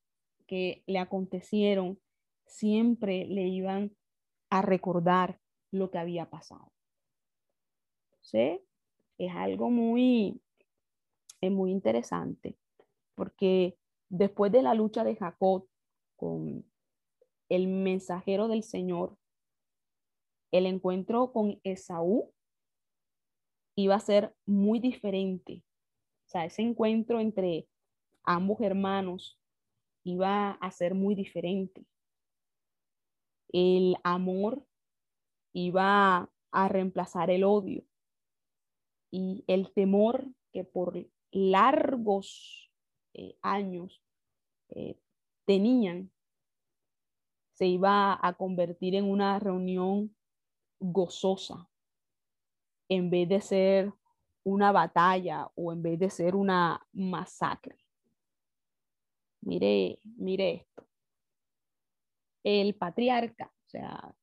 [0.47, 2.01] que le acontecieron
[2.47, 3.95] siempre le iban
[4.51, 5.39] a recordar
[5.71, 6.73] lo que había pasado.
[8.21, 8.61] ¿Sí?
[9.19, 10.41] Es algo muy,
[11.41, 12.57] es muy interesante
[13.19, 13.77] porque
[14.09, 15.67] después de la lucha de Jacob
[16.15, 16.65] con
[17.49, 19.18] el mensajero del Señor,
[20.51, 22.33] el encuentro con Esaú
[23.77, 25.63] iba a ser muy diferente.
[26.27, 27.69] O sea, ese encuentro entre
[28.25, 29.39] ambos hermanos
[30.05, 31.87] iba a ser muy diferente.
[33.51, 34.67] El amor
[35.53, 37.85] iba a reemplazar el odio
[39.11, 42.71] y el temor que por largos
[43.15, 44.03] eh, años
[44.71, 44.99] eh,
[45.45, 46.11] tenían
[47.53, 50.15] se iba a convertir en una reunión
[50.81, 51.69] gozosa
[52.89, 53.93] en vez de ser
[54.45, 57.77] una batalla o en vez de ser una masacre.
[59.43, 60.87] Mire, mire esto.
[62.43, 64.15] El patriarca, o sea,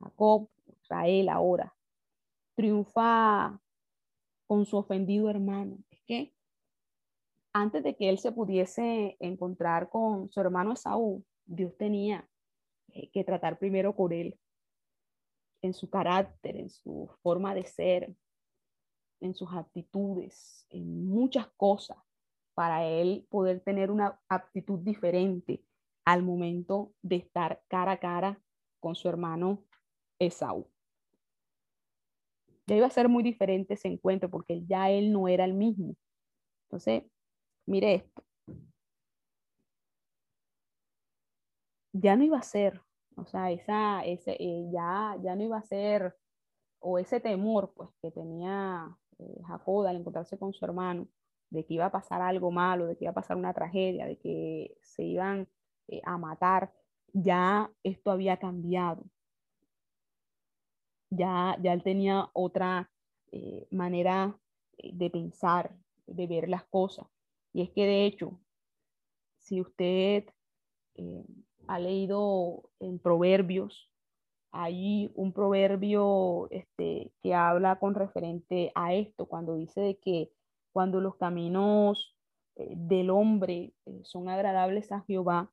[0.00, 0.48] Jacob,
[0.82, 1.74] Israel ahora,
[2.54, 3.58] triunfa
[4.46, 5.78] con su ofendido hermano.
[5.90, 6.30] Es
[7.54, 12.28] antes de que él se pudiese encontrar con su hermano Esaú, Dios tenía
[13.12, 14.38] que tratar primero con él
[15.62, 18.14] en su carácter, en su forma de ser,
[19.20, 21.98] en sus actitudes, en muchas cosas,
[22.54, 25.64] para él poder tener una actitud diferente
[26.04, 28.42] al momento de estar cara a cara
[28.80, 29.64] con su hermano
[30.18, 30.68] Esaú.
[32.66, 35.96] Ya iba a ser muy diferente ese encuentro porque ya él no era el mismo.
[36.66, 37.04] Entonces,
[37.66, 38.24] mire esto.
[41.92, 42.80] Ya no iba a ser
[43.16, 46.16] o sea, esa, ese, eh, ya, ya no iba a ser,
[46.80, 51.08] o ese temor pues, que tenía eh, Jacob al encontrarse con su hermano,
[51.50, 54.18] de que iba a pasar algo malo, de que iba a pasar una tragedia, de
[54.18, 55.48] que se iban
[55.88, 56.72] eh, a matar,
[57.12, 59.04] ya esto había cambiado.
[61.10, 62.90] Ya, ya él tenía otra
[63.70, 64.38] manera
[64.82, 65.74] de pensar,
[66.06, 67.06] de ver las cosas.
[67.52, 68.40] Y es que de hecho,
[69.38, 70.24] si usted
[71.72, 73.90] ha leído en Proverbios,
[74.52, 80.30] hay un proverbio este, que habla con referente a esto, cuando dice de que
[80.72, 82.14] cuando los caminos
[82.56, 85.50] eh, del hombre eh, son agradables a Jehová,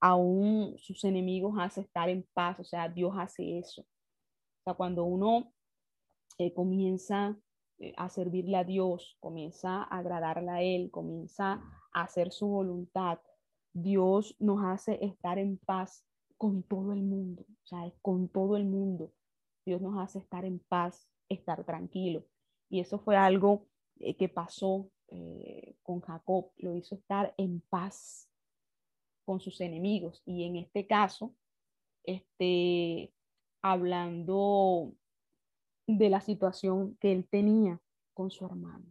[0.00, 3.82] aún sus enemigos hace estar en paz, o sea, Dios hace eso.
[3.82, 5.52] O sea, cuando uno
[6.38, 7.36] eh, comienza
[7.98, 11.60] a servirle a Dios, comienza a agradarle a Él, comienza
[11.92, 13.18] a hacer su voluntad,
[13.74, 16.06] Dios nos hace estar en paz
[16.38, 19.12] con todo el mundo, sea, con todo el mundo.
[19.66, 22.24] Dios nos hace estar en paz, estar tranquilo.
[22.70, 23.66] Y eso fue algo
[23.98, 28.30] eh, que pasó eh, con Jacob, lo hizo estar en paz
[29.24, 30.22] con sus enemigos.
[30.24, 31.34] Y en este caso,
[32.04, 33.12] este,
[33.60, 34.92] hablando
[35.86, 37.80] de la situación que él tenía
[38.12, 38.86] con su hermano.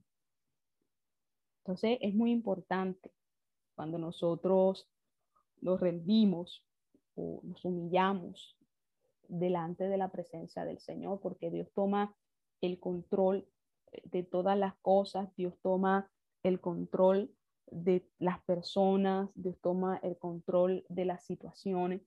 [1.60, 3.14] Entonces, es muy importante
[3.76, 4.90] cuando nosotros
[5.62, 6.66] nos rendimos
[7.16, 8.58] o nos humillamos
[9.28, 12.16] delante de la presencia del Señor, porque Dios toma
[12.62, 13.48] el control
[14.04, 16.12] de todas las cosas, Dios toma
[16.44, 17.34] el control
[17.68, 22.02] de las personas, Dios toma el control de las situaciones.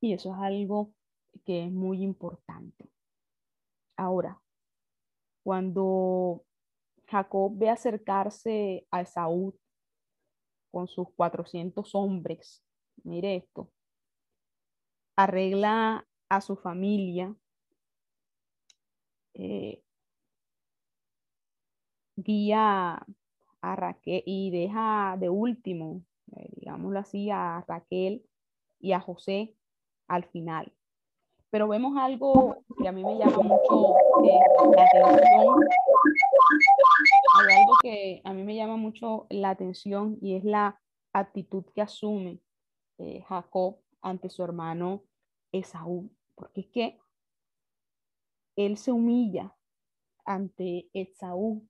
[0.00, 0.92] Y eso es algo
[1.44, 2.90] que es muy importante.
[3.96, 4.40] Ahora,
[5.42, 6.44] cuando
[7.06, 9.54] Jacob ve acercarse a Esaú
[10.76, 12.62] con sus 400 hombres.
[13.02, 13.70] Mire esto.
[15.16, 17.34] arregla a su familia,
[19.32, 19.82] eh,
[22.14, 23.06] guía
[23.62, 26.04] a Raquel y deja de último,
[26.36, 28.26] eh, digámoslo así, a Raquel
[28.78, 29.56] y a José
[30.08, 30.74] al final.
[31.48, 34.40] Pero vemos algo que a mí me llama mucho eh,
[34.76, 35.56] la atención.
[37.38, 40.80] Hay algo que a mí me llama mucho la atención y es la
[41.12, 42.40] actitud que asume
[42.98, 45.04] eh, Jacob ante su hermano
[45.52, 46.10] Esaú.
[46.34, 46.98] Porque es que
[48.56, 49.54] él se humilla
[50.24, 51.66] ante Esaú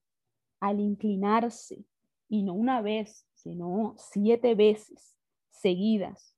[0.61, 1.85] al inclinarse,
[2.29, 5.17] y no una vez, sino siete veces
[5.51, 6.35] seguidas,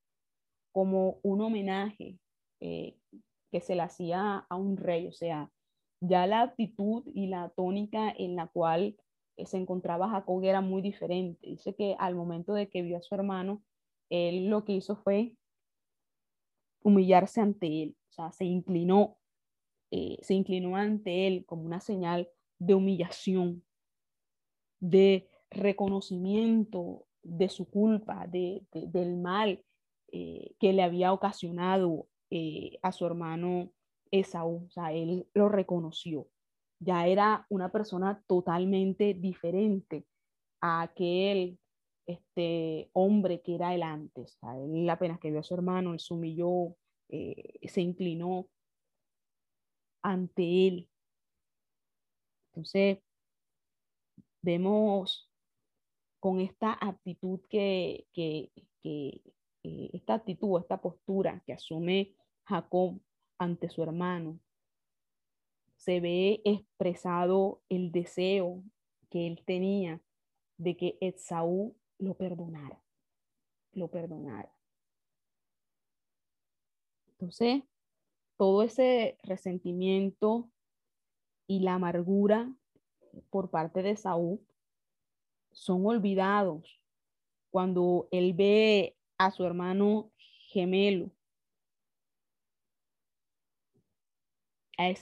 [0.73, 2.19] como un homenaje
[2.61, 2.99] eh,
[3.51, 5.07] que se le hacía a un rey.
[5.07, 5.51] O sea,
[6.01, 8.97] ya la actitud y la tónica en la cual
[9.47, 11.47] se encontraba Jacob era muy diferente.
[11.47, 13.63] Dice que al momento de que vio a su hermano,
[14.11, 15.35] él lo que hizo fue
[16.83, 19.19] humillarse ante él, o sea, se inclinó,
[19.91, 22.29] eh, se inclinó ante él como una señal
[22.59, 23.65] de humillación,
[24.81, 29.65] de reconocimiento de su culpa, de, del mal
[30.13, 33.71] eh, que le había ocasionado eh, a su hermano
[34.11, 34.67] Esaú.
[34.67, 36.29] O sea, él lo reconoció.
[36.81, 40.07] Ya era una persona totalmente diferente
[40.61, 41.59] a aquel
[42.07, 44.39] este, hombre que era él antes.
[44.41, 46.77] Sea, él apenas que vio a su hermano, él se humilló,
[47.09, 48.49] eh, se inclinó
[50.03, 50.89] ante él.
[52.53, 52.99] Entonces,
[54.43, 55.31] vemos
[56.21, 58.51] con esta actitud que, que,
[58.83, 59.23] que
[59.63, 63.01] eh, esta actitud, esta postura que asume Jacob
[63.39, 64.41] ante su hermano,
[65.79, 68.63] se ve expresado el deseo
[69.11, 70.03] que él tenía
[70.59, 72.83] de que Esaú lo perdonara,
[73.73, 74.53] lo perdonara.
[77.13, 77.63] Entonces,
[78.37, 80.51] todo ese resentimiento
[81.47, 82.53] y la amargura
[83.31, 84.41] por parte de Saúl
[85.53, 86.81] son olvidados
[87.51, 90.11] cuando él ve a su hermano
[90.49, 91.11] gemelo.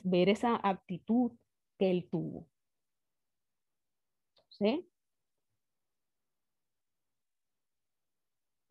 [0.05, 1.33] Ver esa actitud
[1.79, 2.49] que él tuvo.
[4.49, 4.89] ¿Sí?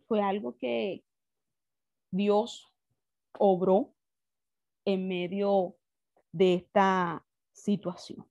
[0.07, 1.03] Fue algo que
[2.11, 2.67] Dios
[3.37, 3.93] obró
[4.85, 5.75] en medio
[6.31, 8.27] de esta situación.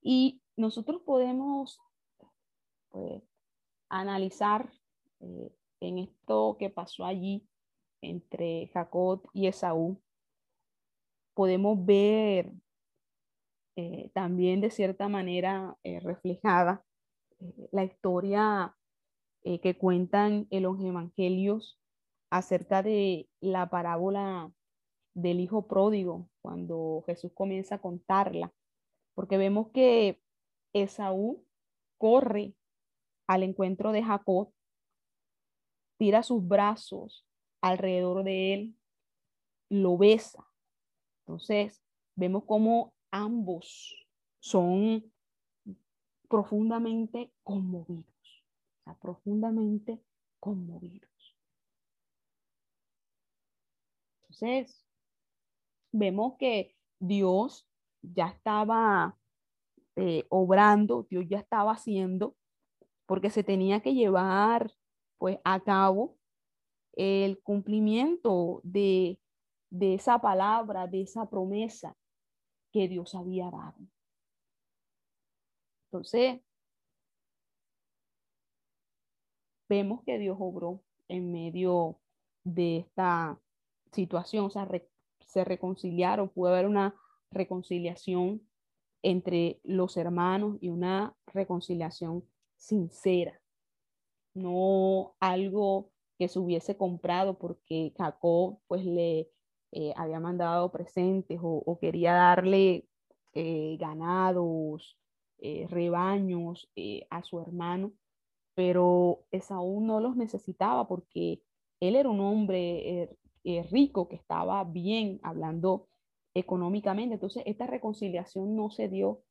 [0.00, 1.80] Y nosotros podemos
[2.90, 3.22] pues,
[3.88, 4.72] analizar
[5.20, 7.48] eh, en esto que pasó allí
[8.00, 10.00] entre Jacob y Esaú,
[11.36, 12.50] podemos ver
[13.76, 16.82] eh, también de cierta manera eh, reflejada
[17.70, 18.74] la historia
[19.62, 21.78] que cuentan en los evangelios
[22.30, 24.50] acerca de la parábola
[25.14, 28.52] del hijo pródigo, cuando Jesús comienza a contarla,
[29.14, 30.20] porque vemos que
[30.72, 31.44] Esaú
[31.98, 32.54] corre
[33.26, 34.52] al encuentro de Jacob,
[35.98, 37.26] tira sus brazos
[37.62, 38.76] alrededor de él,
[39.70, 40.45] lo besa.
[41.26, 41.82] Entonces,
[42.14, 44.06] vemos cómo ambos
[44.38, 45.12] son
[46.28, 48.44] profundamente conmovidos,
[49.00, 50.00] profundamente
[50.38, 51.36] conmovidos.
[54.22, 54.86] Entonces,
[55.90, 57.66] vemos que Dios
[58.02, 59.18] ya estaba
[59.96, 62.36] eh, obrando, Dios ya estaba haciendo,
[63.06, 64.72] porque se tenía que llevar
[65.18, 66.16] pues a cabo
[66.92, 69.18] el cumplimiento de,
[69.70, 71.96] de esa palabra, de esa promesa
[72.72, 73.76] que Dios había dado.
[75.86, 76.40] Entonces,
[79.68, 81.98] vemos que Dios obró en medio
[82.44, 83.40] de esta
[83.92, 84.68] situación, o sea,
[85.20, 86.94] se reconciliaron, pudo haber una
[87.30, 88.46] reconciliación
[89.02, 93.40] entre los hermanos y una reconciliación sincera,
[94.34, 99.30] no algo que se hubiese comprado porque Jacob pues le
[99.72, 102.88] eh, había mandado presentes o, quería darle
[103.34, 104.98] eh, ganados,
[105.38, 106.70] eh, rebaños
[107.10, 107.92] a su hermano,
[108.54, 111.42] pero Esaú no los necesitaba porque
[111.80, 113.16] él era un hombre
[113.70, 115.88] rico que estaba bien hablando
[116.34, 117.14] económicamente.
[117.14, 119.22] Entonces, esta reconciliación no se dio,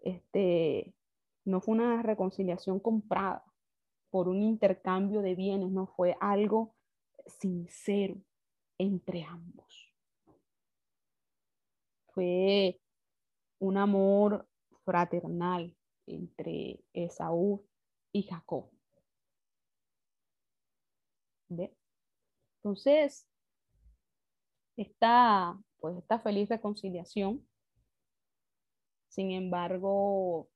[0.00, 0.94] este,
[1.44, 3.44] no fue una reconciliación comprada
[4.10, 6.74] por un intercambio de bienes, no fue algo
[7.26, 8.16] sincero
[8.78, 9.92] entre ambos.
[12.14, 12.80] Fue
[13.58, 14.48] un amor
[14.84, 15.76] fraternal
[16.06, 17.64] entre Esaú
[18.12, 18.70] y Jacob.
[22.58, 23.26] Entonces,
[24.76, 27.46] esta, pues, esta feliz reconciliación,
[29.08, 30.48] sin embargo,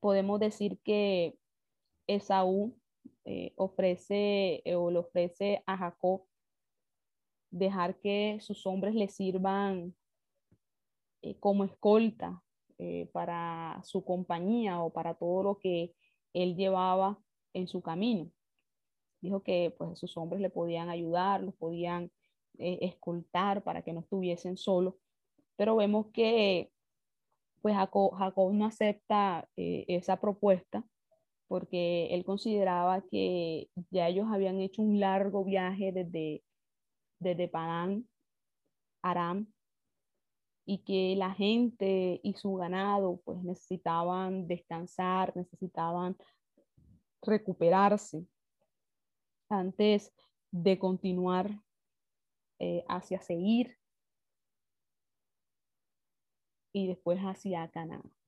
[0.00, 1.38] podemos decir que
[2.06, 2.79] Esaú
[3.26, 6.22] eh, ofrece eh, o le ofrece a Jacob
[7.50, 9.94] dejar que sus hombres le sirvan
[11.22, 12.42] eh, como escolta
[13.12, 15.94] para su compañía o para todo lo que
[16.32, 17.18] él llevaba
[17.52, 18.30] en su camino.
[19.20, 22.10] Dijo que pues sus hombres le podían ayudar, los podían
[22.56, 24.94] escoltar para que no estuviesen solos,
[25.56, 26.72] pero vemos que
[27.60, 30.82] pues Jacob, no acepta esa propuesta
[31.50, 36.44] porque él consideraba que ya ellos habían hecho un largo viaje desde,
[37.18, 38.08] desde Padán,
[39.02, 39.52] Aram,
[40.64, 46.16] y que la gente y su ganado pues necesitaban descansar, necesitaban
[47.20, 48.24] recuperarse
[49.48, 50.12] antes
[50.52, 51.50] de continuar
[52.60, 53.76] eh, hacia seguir
[56.72, 58.19] y después hacia Canaán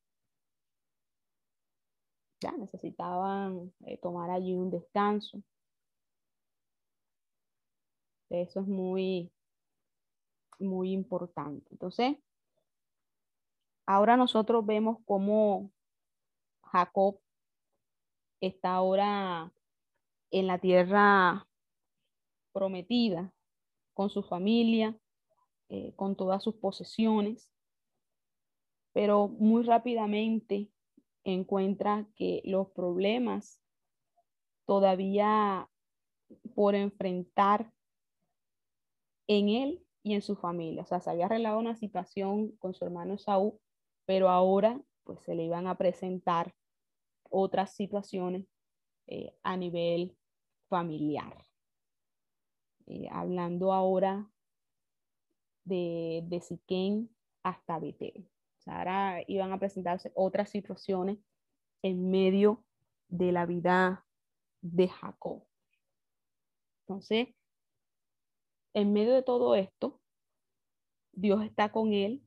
[2.50, 5.40] necesitaban eh, tomar allí un descanso.
[8.30, 9.30] Eso es muy,
[10.58, 11.68] muy importante.
[11.70, 12.16] Entonces,
[13.86, 15.70] ahora nosotros vemos cómo
[16.64, 17.20] Jacob
[18.40, 19.52] está ahora
[20.30, 21.46] en la tierra
[22.52, 23.32] prometida,
[23.94, 24.96] con su familia,
[25.68, 27.50] eh, con todas sus posesiones,
[28.92, 30.70] pero muy rápidamente
[31.24, 33.60] encuentra que los problemas
[34.66, 35.68] todavía
[36.54, 37.72] por enfrentar
[39.26, 40.82] en él y en su familia.
[40.82, 43.58] O sea, se había arreglado una situación con su hermano Saúl,
[44.06, 46.54] pero ahora pues se le iban a presentar
[47.28, 48.46] otras situaciones
[49.06, 50.16] eh, a nivel
[50.68, 51.44] familiar.
[52.86, 54.28] Eh, hablando ahora
[55.64, 58.31] de, de Siquén hasta Betel
[58.66, 61.18] ahora iban a presentarse otras situaciones
[61.82, 62.64] en medio
[63.08, 64.06] de la vida
[64.60, 65.44] de Jacob.
[66.82, 67.28] Entonces,
[68.74, 70.00] en medio de todo esto,
[71.12, 72.22] Dios está con él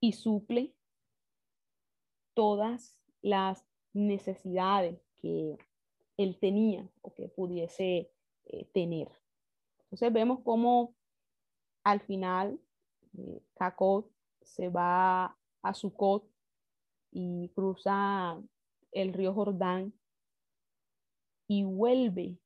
[0.00, 0.74] y suple
[2.34, 5.56] todas las necesidades que
[6.16, 8.10] él tenía o que pudiese
[8.44, 9.08] eh, tener.
[9.84, 10.94] Entonces vemos cómo
[11.84, 12.60] al final
[13.18, 14.10] eh, Jacob
[14.46, 16.30] se va a Sucot
[17.10, 18.40] y cruza
[18.92, 19.92] el río Jordán
[21.48, 22.38] y vuelve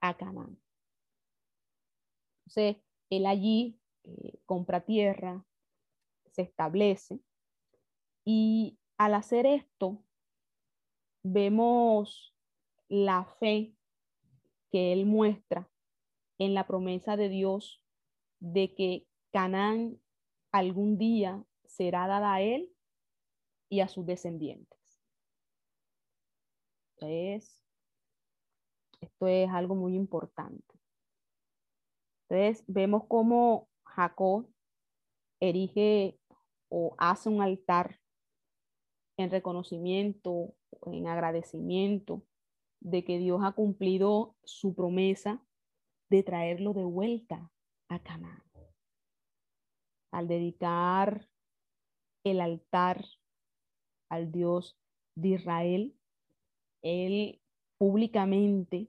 [0.00, 0.58] a Canaán.
[2.46, 5.44] Entonces, él allí eh, compra tierra,
[6.30, 7.20] se establece
[8.24, 10.04] y al hacer esto,
[11.24, 12.34] vemos
[12.88, 13.74] la fe
[14.70, 15.70] que él muestra
[16.38, 17.82] en la promesa de Dios
[18.40, 19.98] de que Canaán
[20.52, 22.70] algún día será dada a él
[23.70, 24.78] y a sus descendientes.
[26.94, 27.64] Entonces,
[29.00, 30.78] esto es algo muy importante.
[32.28, 34.48] Entonces, vemos cómo Jacob
[35.40, 36.18] erige
[36.68, 37.98] o hace un altar
[39.16, 40.54] en reconocimiento,
[40.86, 42.22] en agradecimiento
[42.80, 45.42] de que Dios ha cumplido su promesa
[46.10, 47.50] de traerlo de vuelta
[47.88, 48.51] a Canaán
[50.12, 51.28] al dedicar
[52.24, 53.04] el altar
[54.08, 54.78] al Dios
[55.16, 55.96] de Israel,
[56.82, 57.40] él
[57.78, 58.88] públicamente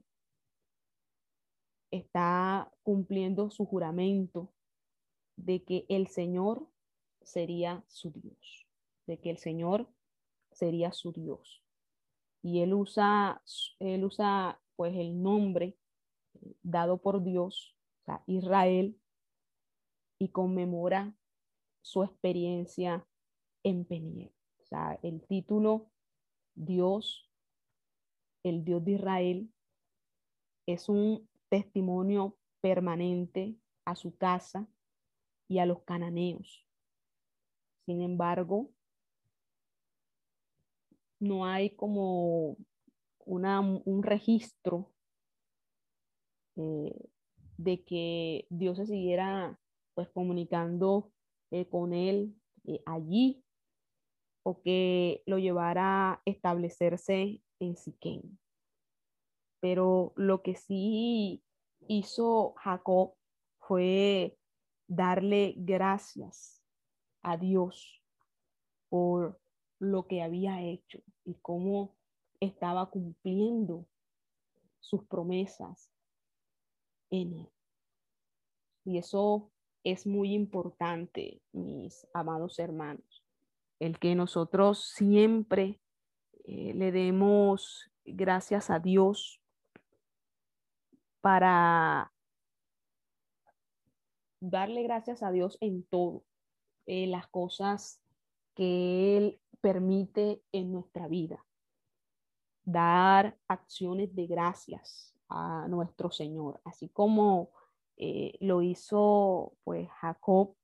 [1.90, 4.52] está cumpliendo su juramento
[5.36, 6.68] de que el Señor
[7.22, 8.66] sería su Dios,
[9.06, 9.88] de que el Señor
[10.52, 11.62] sería su Dios.
[12.42, 13.42] Y él usa,
[13.78, 15.76] él usa pues el nombre
[16.62, 19.00] dado por Dios, o sea, Israel,
[20.18, 21.14] y conmemora
[21.82, 23.06] su experiencia
[23.62, 24.32] en Peniel.
[24.62, 25.90] O sea, el título
[26.54, 27.30] Dios,
[28.42, 29.52] el Dios de Israel,
[30.66, 34.66] es un testimonio permanente a su casa
[35.48, 36.66] y a los cananeos.
[37.84, 38.70] Sin embargo,
[41.20, 42.56] no hay como
[43.26, 44.90] una, un registro
[46.56, 47.10] eh,
[47.56, 49.58] de que Dios se siguiera
[49.94, 51.12] pues comunicando
[51.50, 52.34] eh, con él
[52.66, 53.44] eh, allí
[54.42, 58.38] o que lo llevara a establecerse en Siquén.
[59.60, 61.42] Pero lo que sí
[61.88, 63.14] hizo Jacob
[63.58, 64.36] fue
[64.86, 66.62] darle gracias
[67.22, 68.02] a Dios
[68.90, 69.40] por
[69.78, 71.96] lo que había hecho y cómo
[72.40, 73.86] estaba cumpliendo
[74.80, 75.90] sus promesas
[77.10, 77.52] en Él.
[78.84, 79.50] Y eso
[79.84, 83.22] es muy importante, mis amados hermanos,
[83.78, 85.78] el que nosotros siempre
[86.44, 89.40] eh, le demos gracias a Dios
[91.20, 92.12] para
[94.40, 96.24] darle gracias a Dios en todo,
[96.86, 98.00] eh, las cosas
[98.54, 101.44] que Él permite en nuestra vida.
[102.64, 107.50] Dar acciones de gracias a nuestro Señor, así como
[107.96, 110.56] eh, lo hizo pues Jacob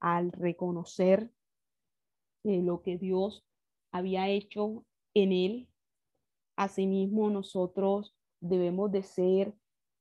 [0.00, 1.30] al reconocer
[2.44, 3.44] eh, lo que Dios
[3.92, 5.68] había hecho en él.
[6.56, 9.54] Asimismo, nosotros debemos de ser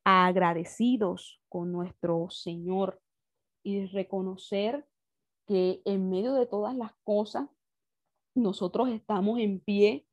[0.06, 3.02] agradecidos con nuestro Señor
[3.64, 4.88] y reconocer
[5.48, 7.50] que en medio de todas las cosas,
[8.36, 10.06] nosotros estamos en pie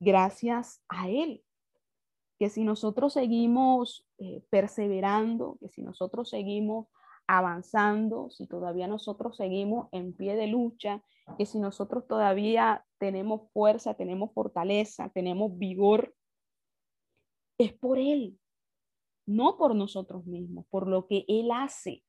[0.00, 1.45] gracias a Él.
[2.38, 6.88] Que si nosotros seguimos eh, perseverando, que si nosotros seguimos
[7.26, 11.02] avanzando, si todavía nosotros seguimos en pie de lucha,
[11.38, 16.14] que si nosotros todavía tenemos fuerza, tenemos fortaleza, tenemos vigor,
[17.58, 18.38] es por Él,
[19.26, 22.04] no por nosotros mismos, por lo que Él hace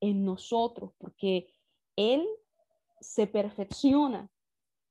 [0.00, 1.52] en nosotros, porque
[1.96, 2.26] Él
[3.00, 4.30] se perfecciona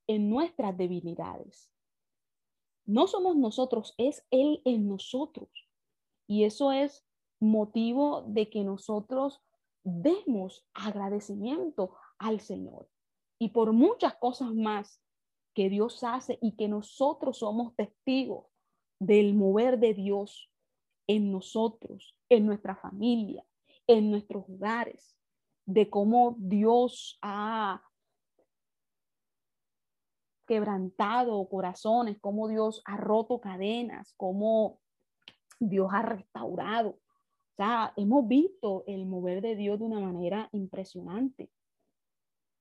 [0.07, 1.70] en nuestras debilidades.
[2.91, 5.49] No somos nosotros, es Él en nosotros.
[6.27, 7.05] Y eso es
[7.39, 9.41] motivo de que nosotros
[9.85, 12.89] demos agradecimiento al Señor.
[13.39, 15.01] Y por muchas cosas más
[15.53, 18.47] que Dios hace y que nosotros somos testigos
[18.99, 20.51] del mover de Dios
[21.07, 23.45] en nosotros, en nuestra familia,
[23.87, 25.15] en nuestros hogares,
[25.65, 27.81] de cómo Dios ha
[30.51, 34.81] quebrantado corazones, cómo Dios ha roto cadenas, cómo
[35.61, 36.89] Dios ha restaurado.
[36.89, 41.49] O sea, hemos visto el mover de Dios de una manera impresionante.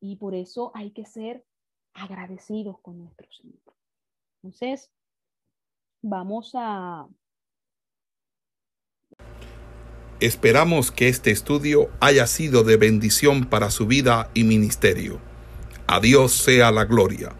[0.00, 1.44] Y por eso hay que ser
[1.92, 3.74] agradecidos con nuestro Señor.
[4.36, 4.92] Entonces,
[6.00, 7.08] vamos a
[10.20, 15.18] Esperamos que este estudio haya sido de bendición para su vida y ministerio.
[15.88, 17.39] A Dios sea la gloria.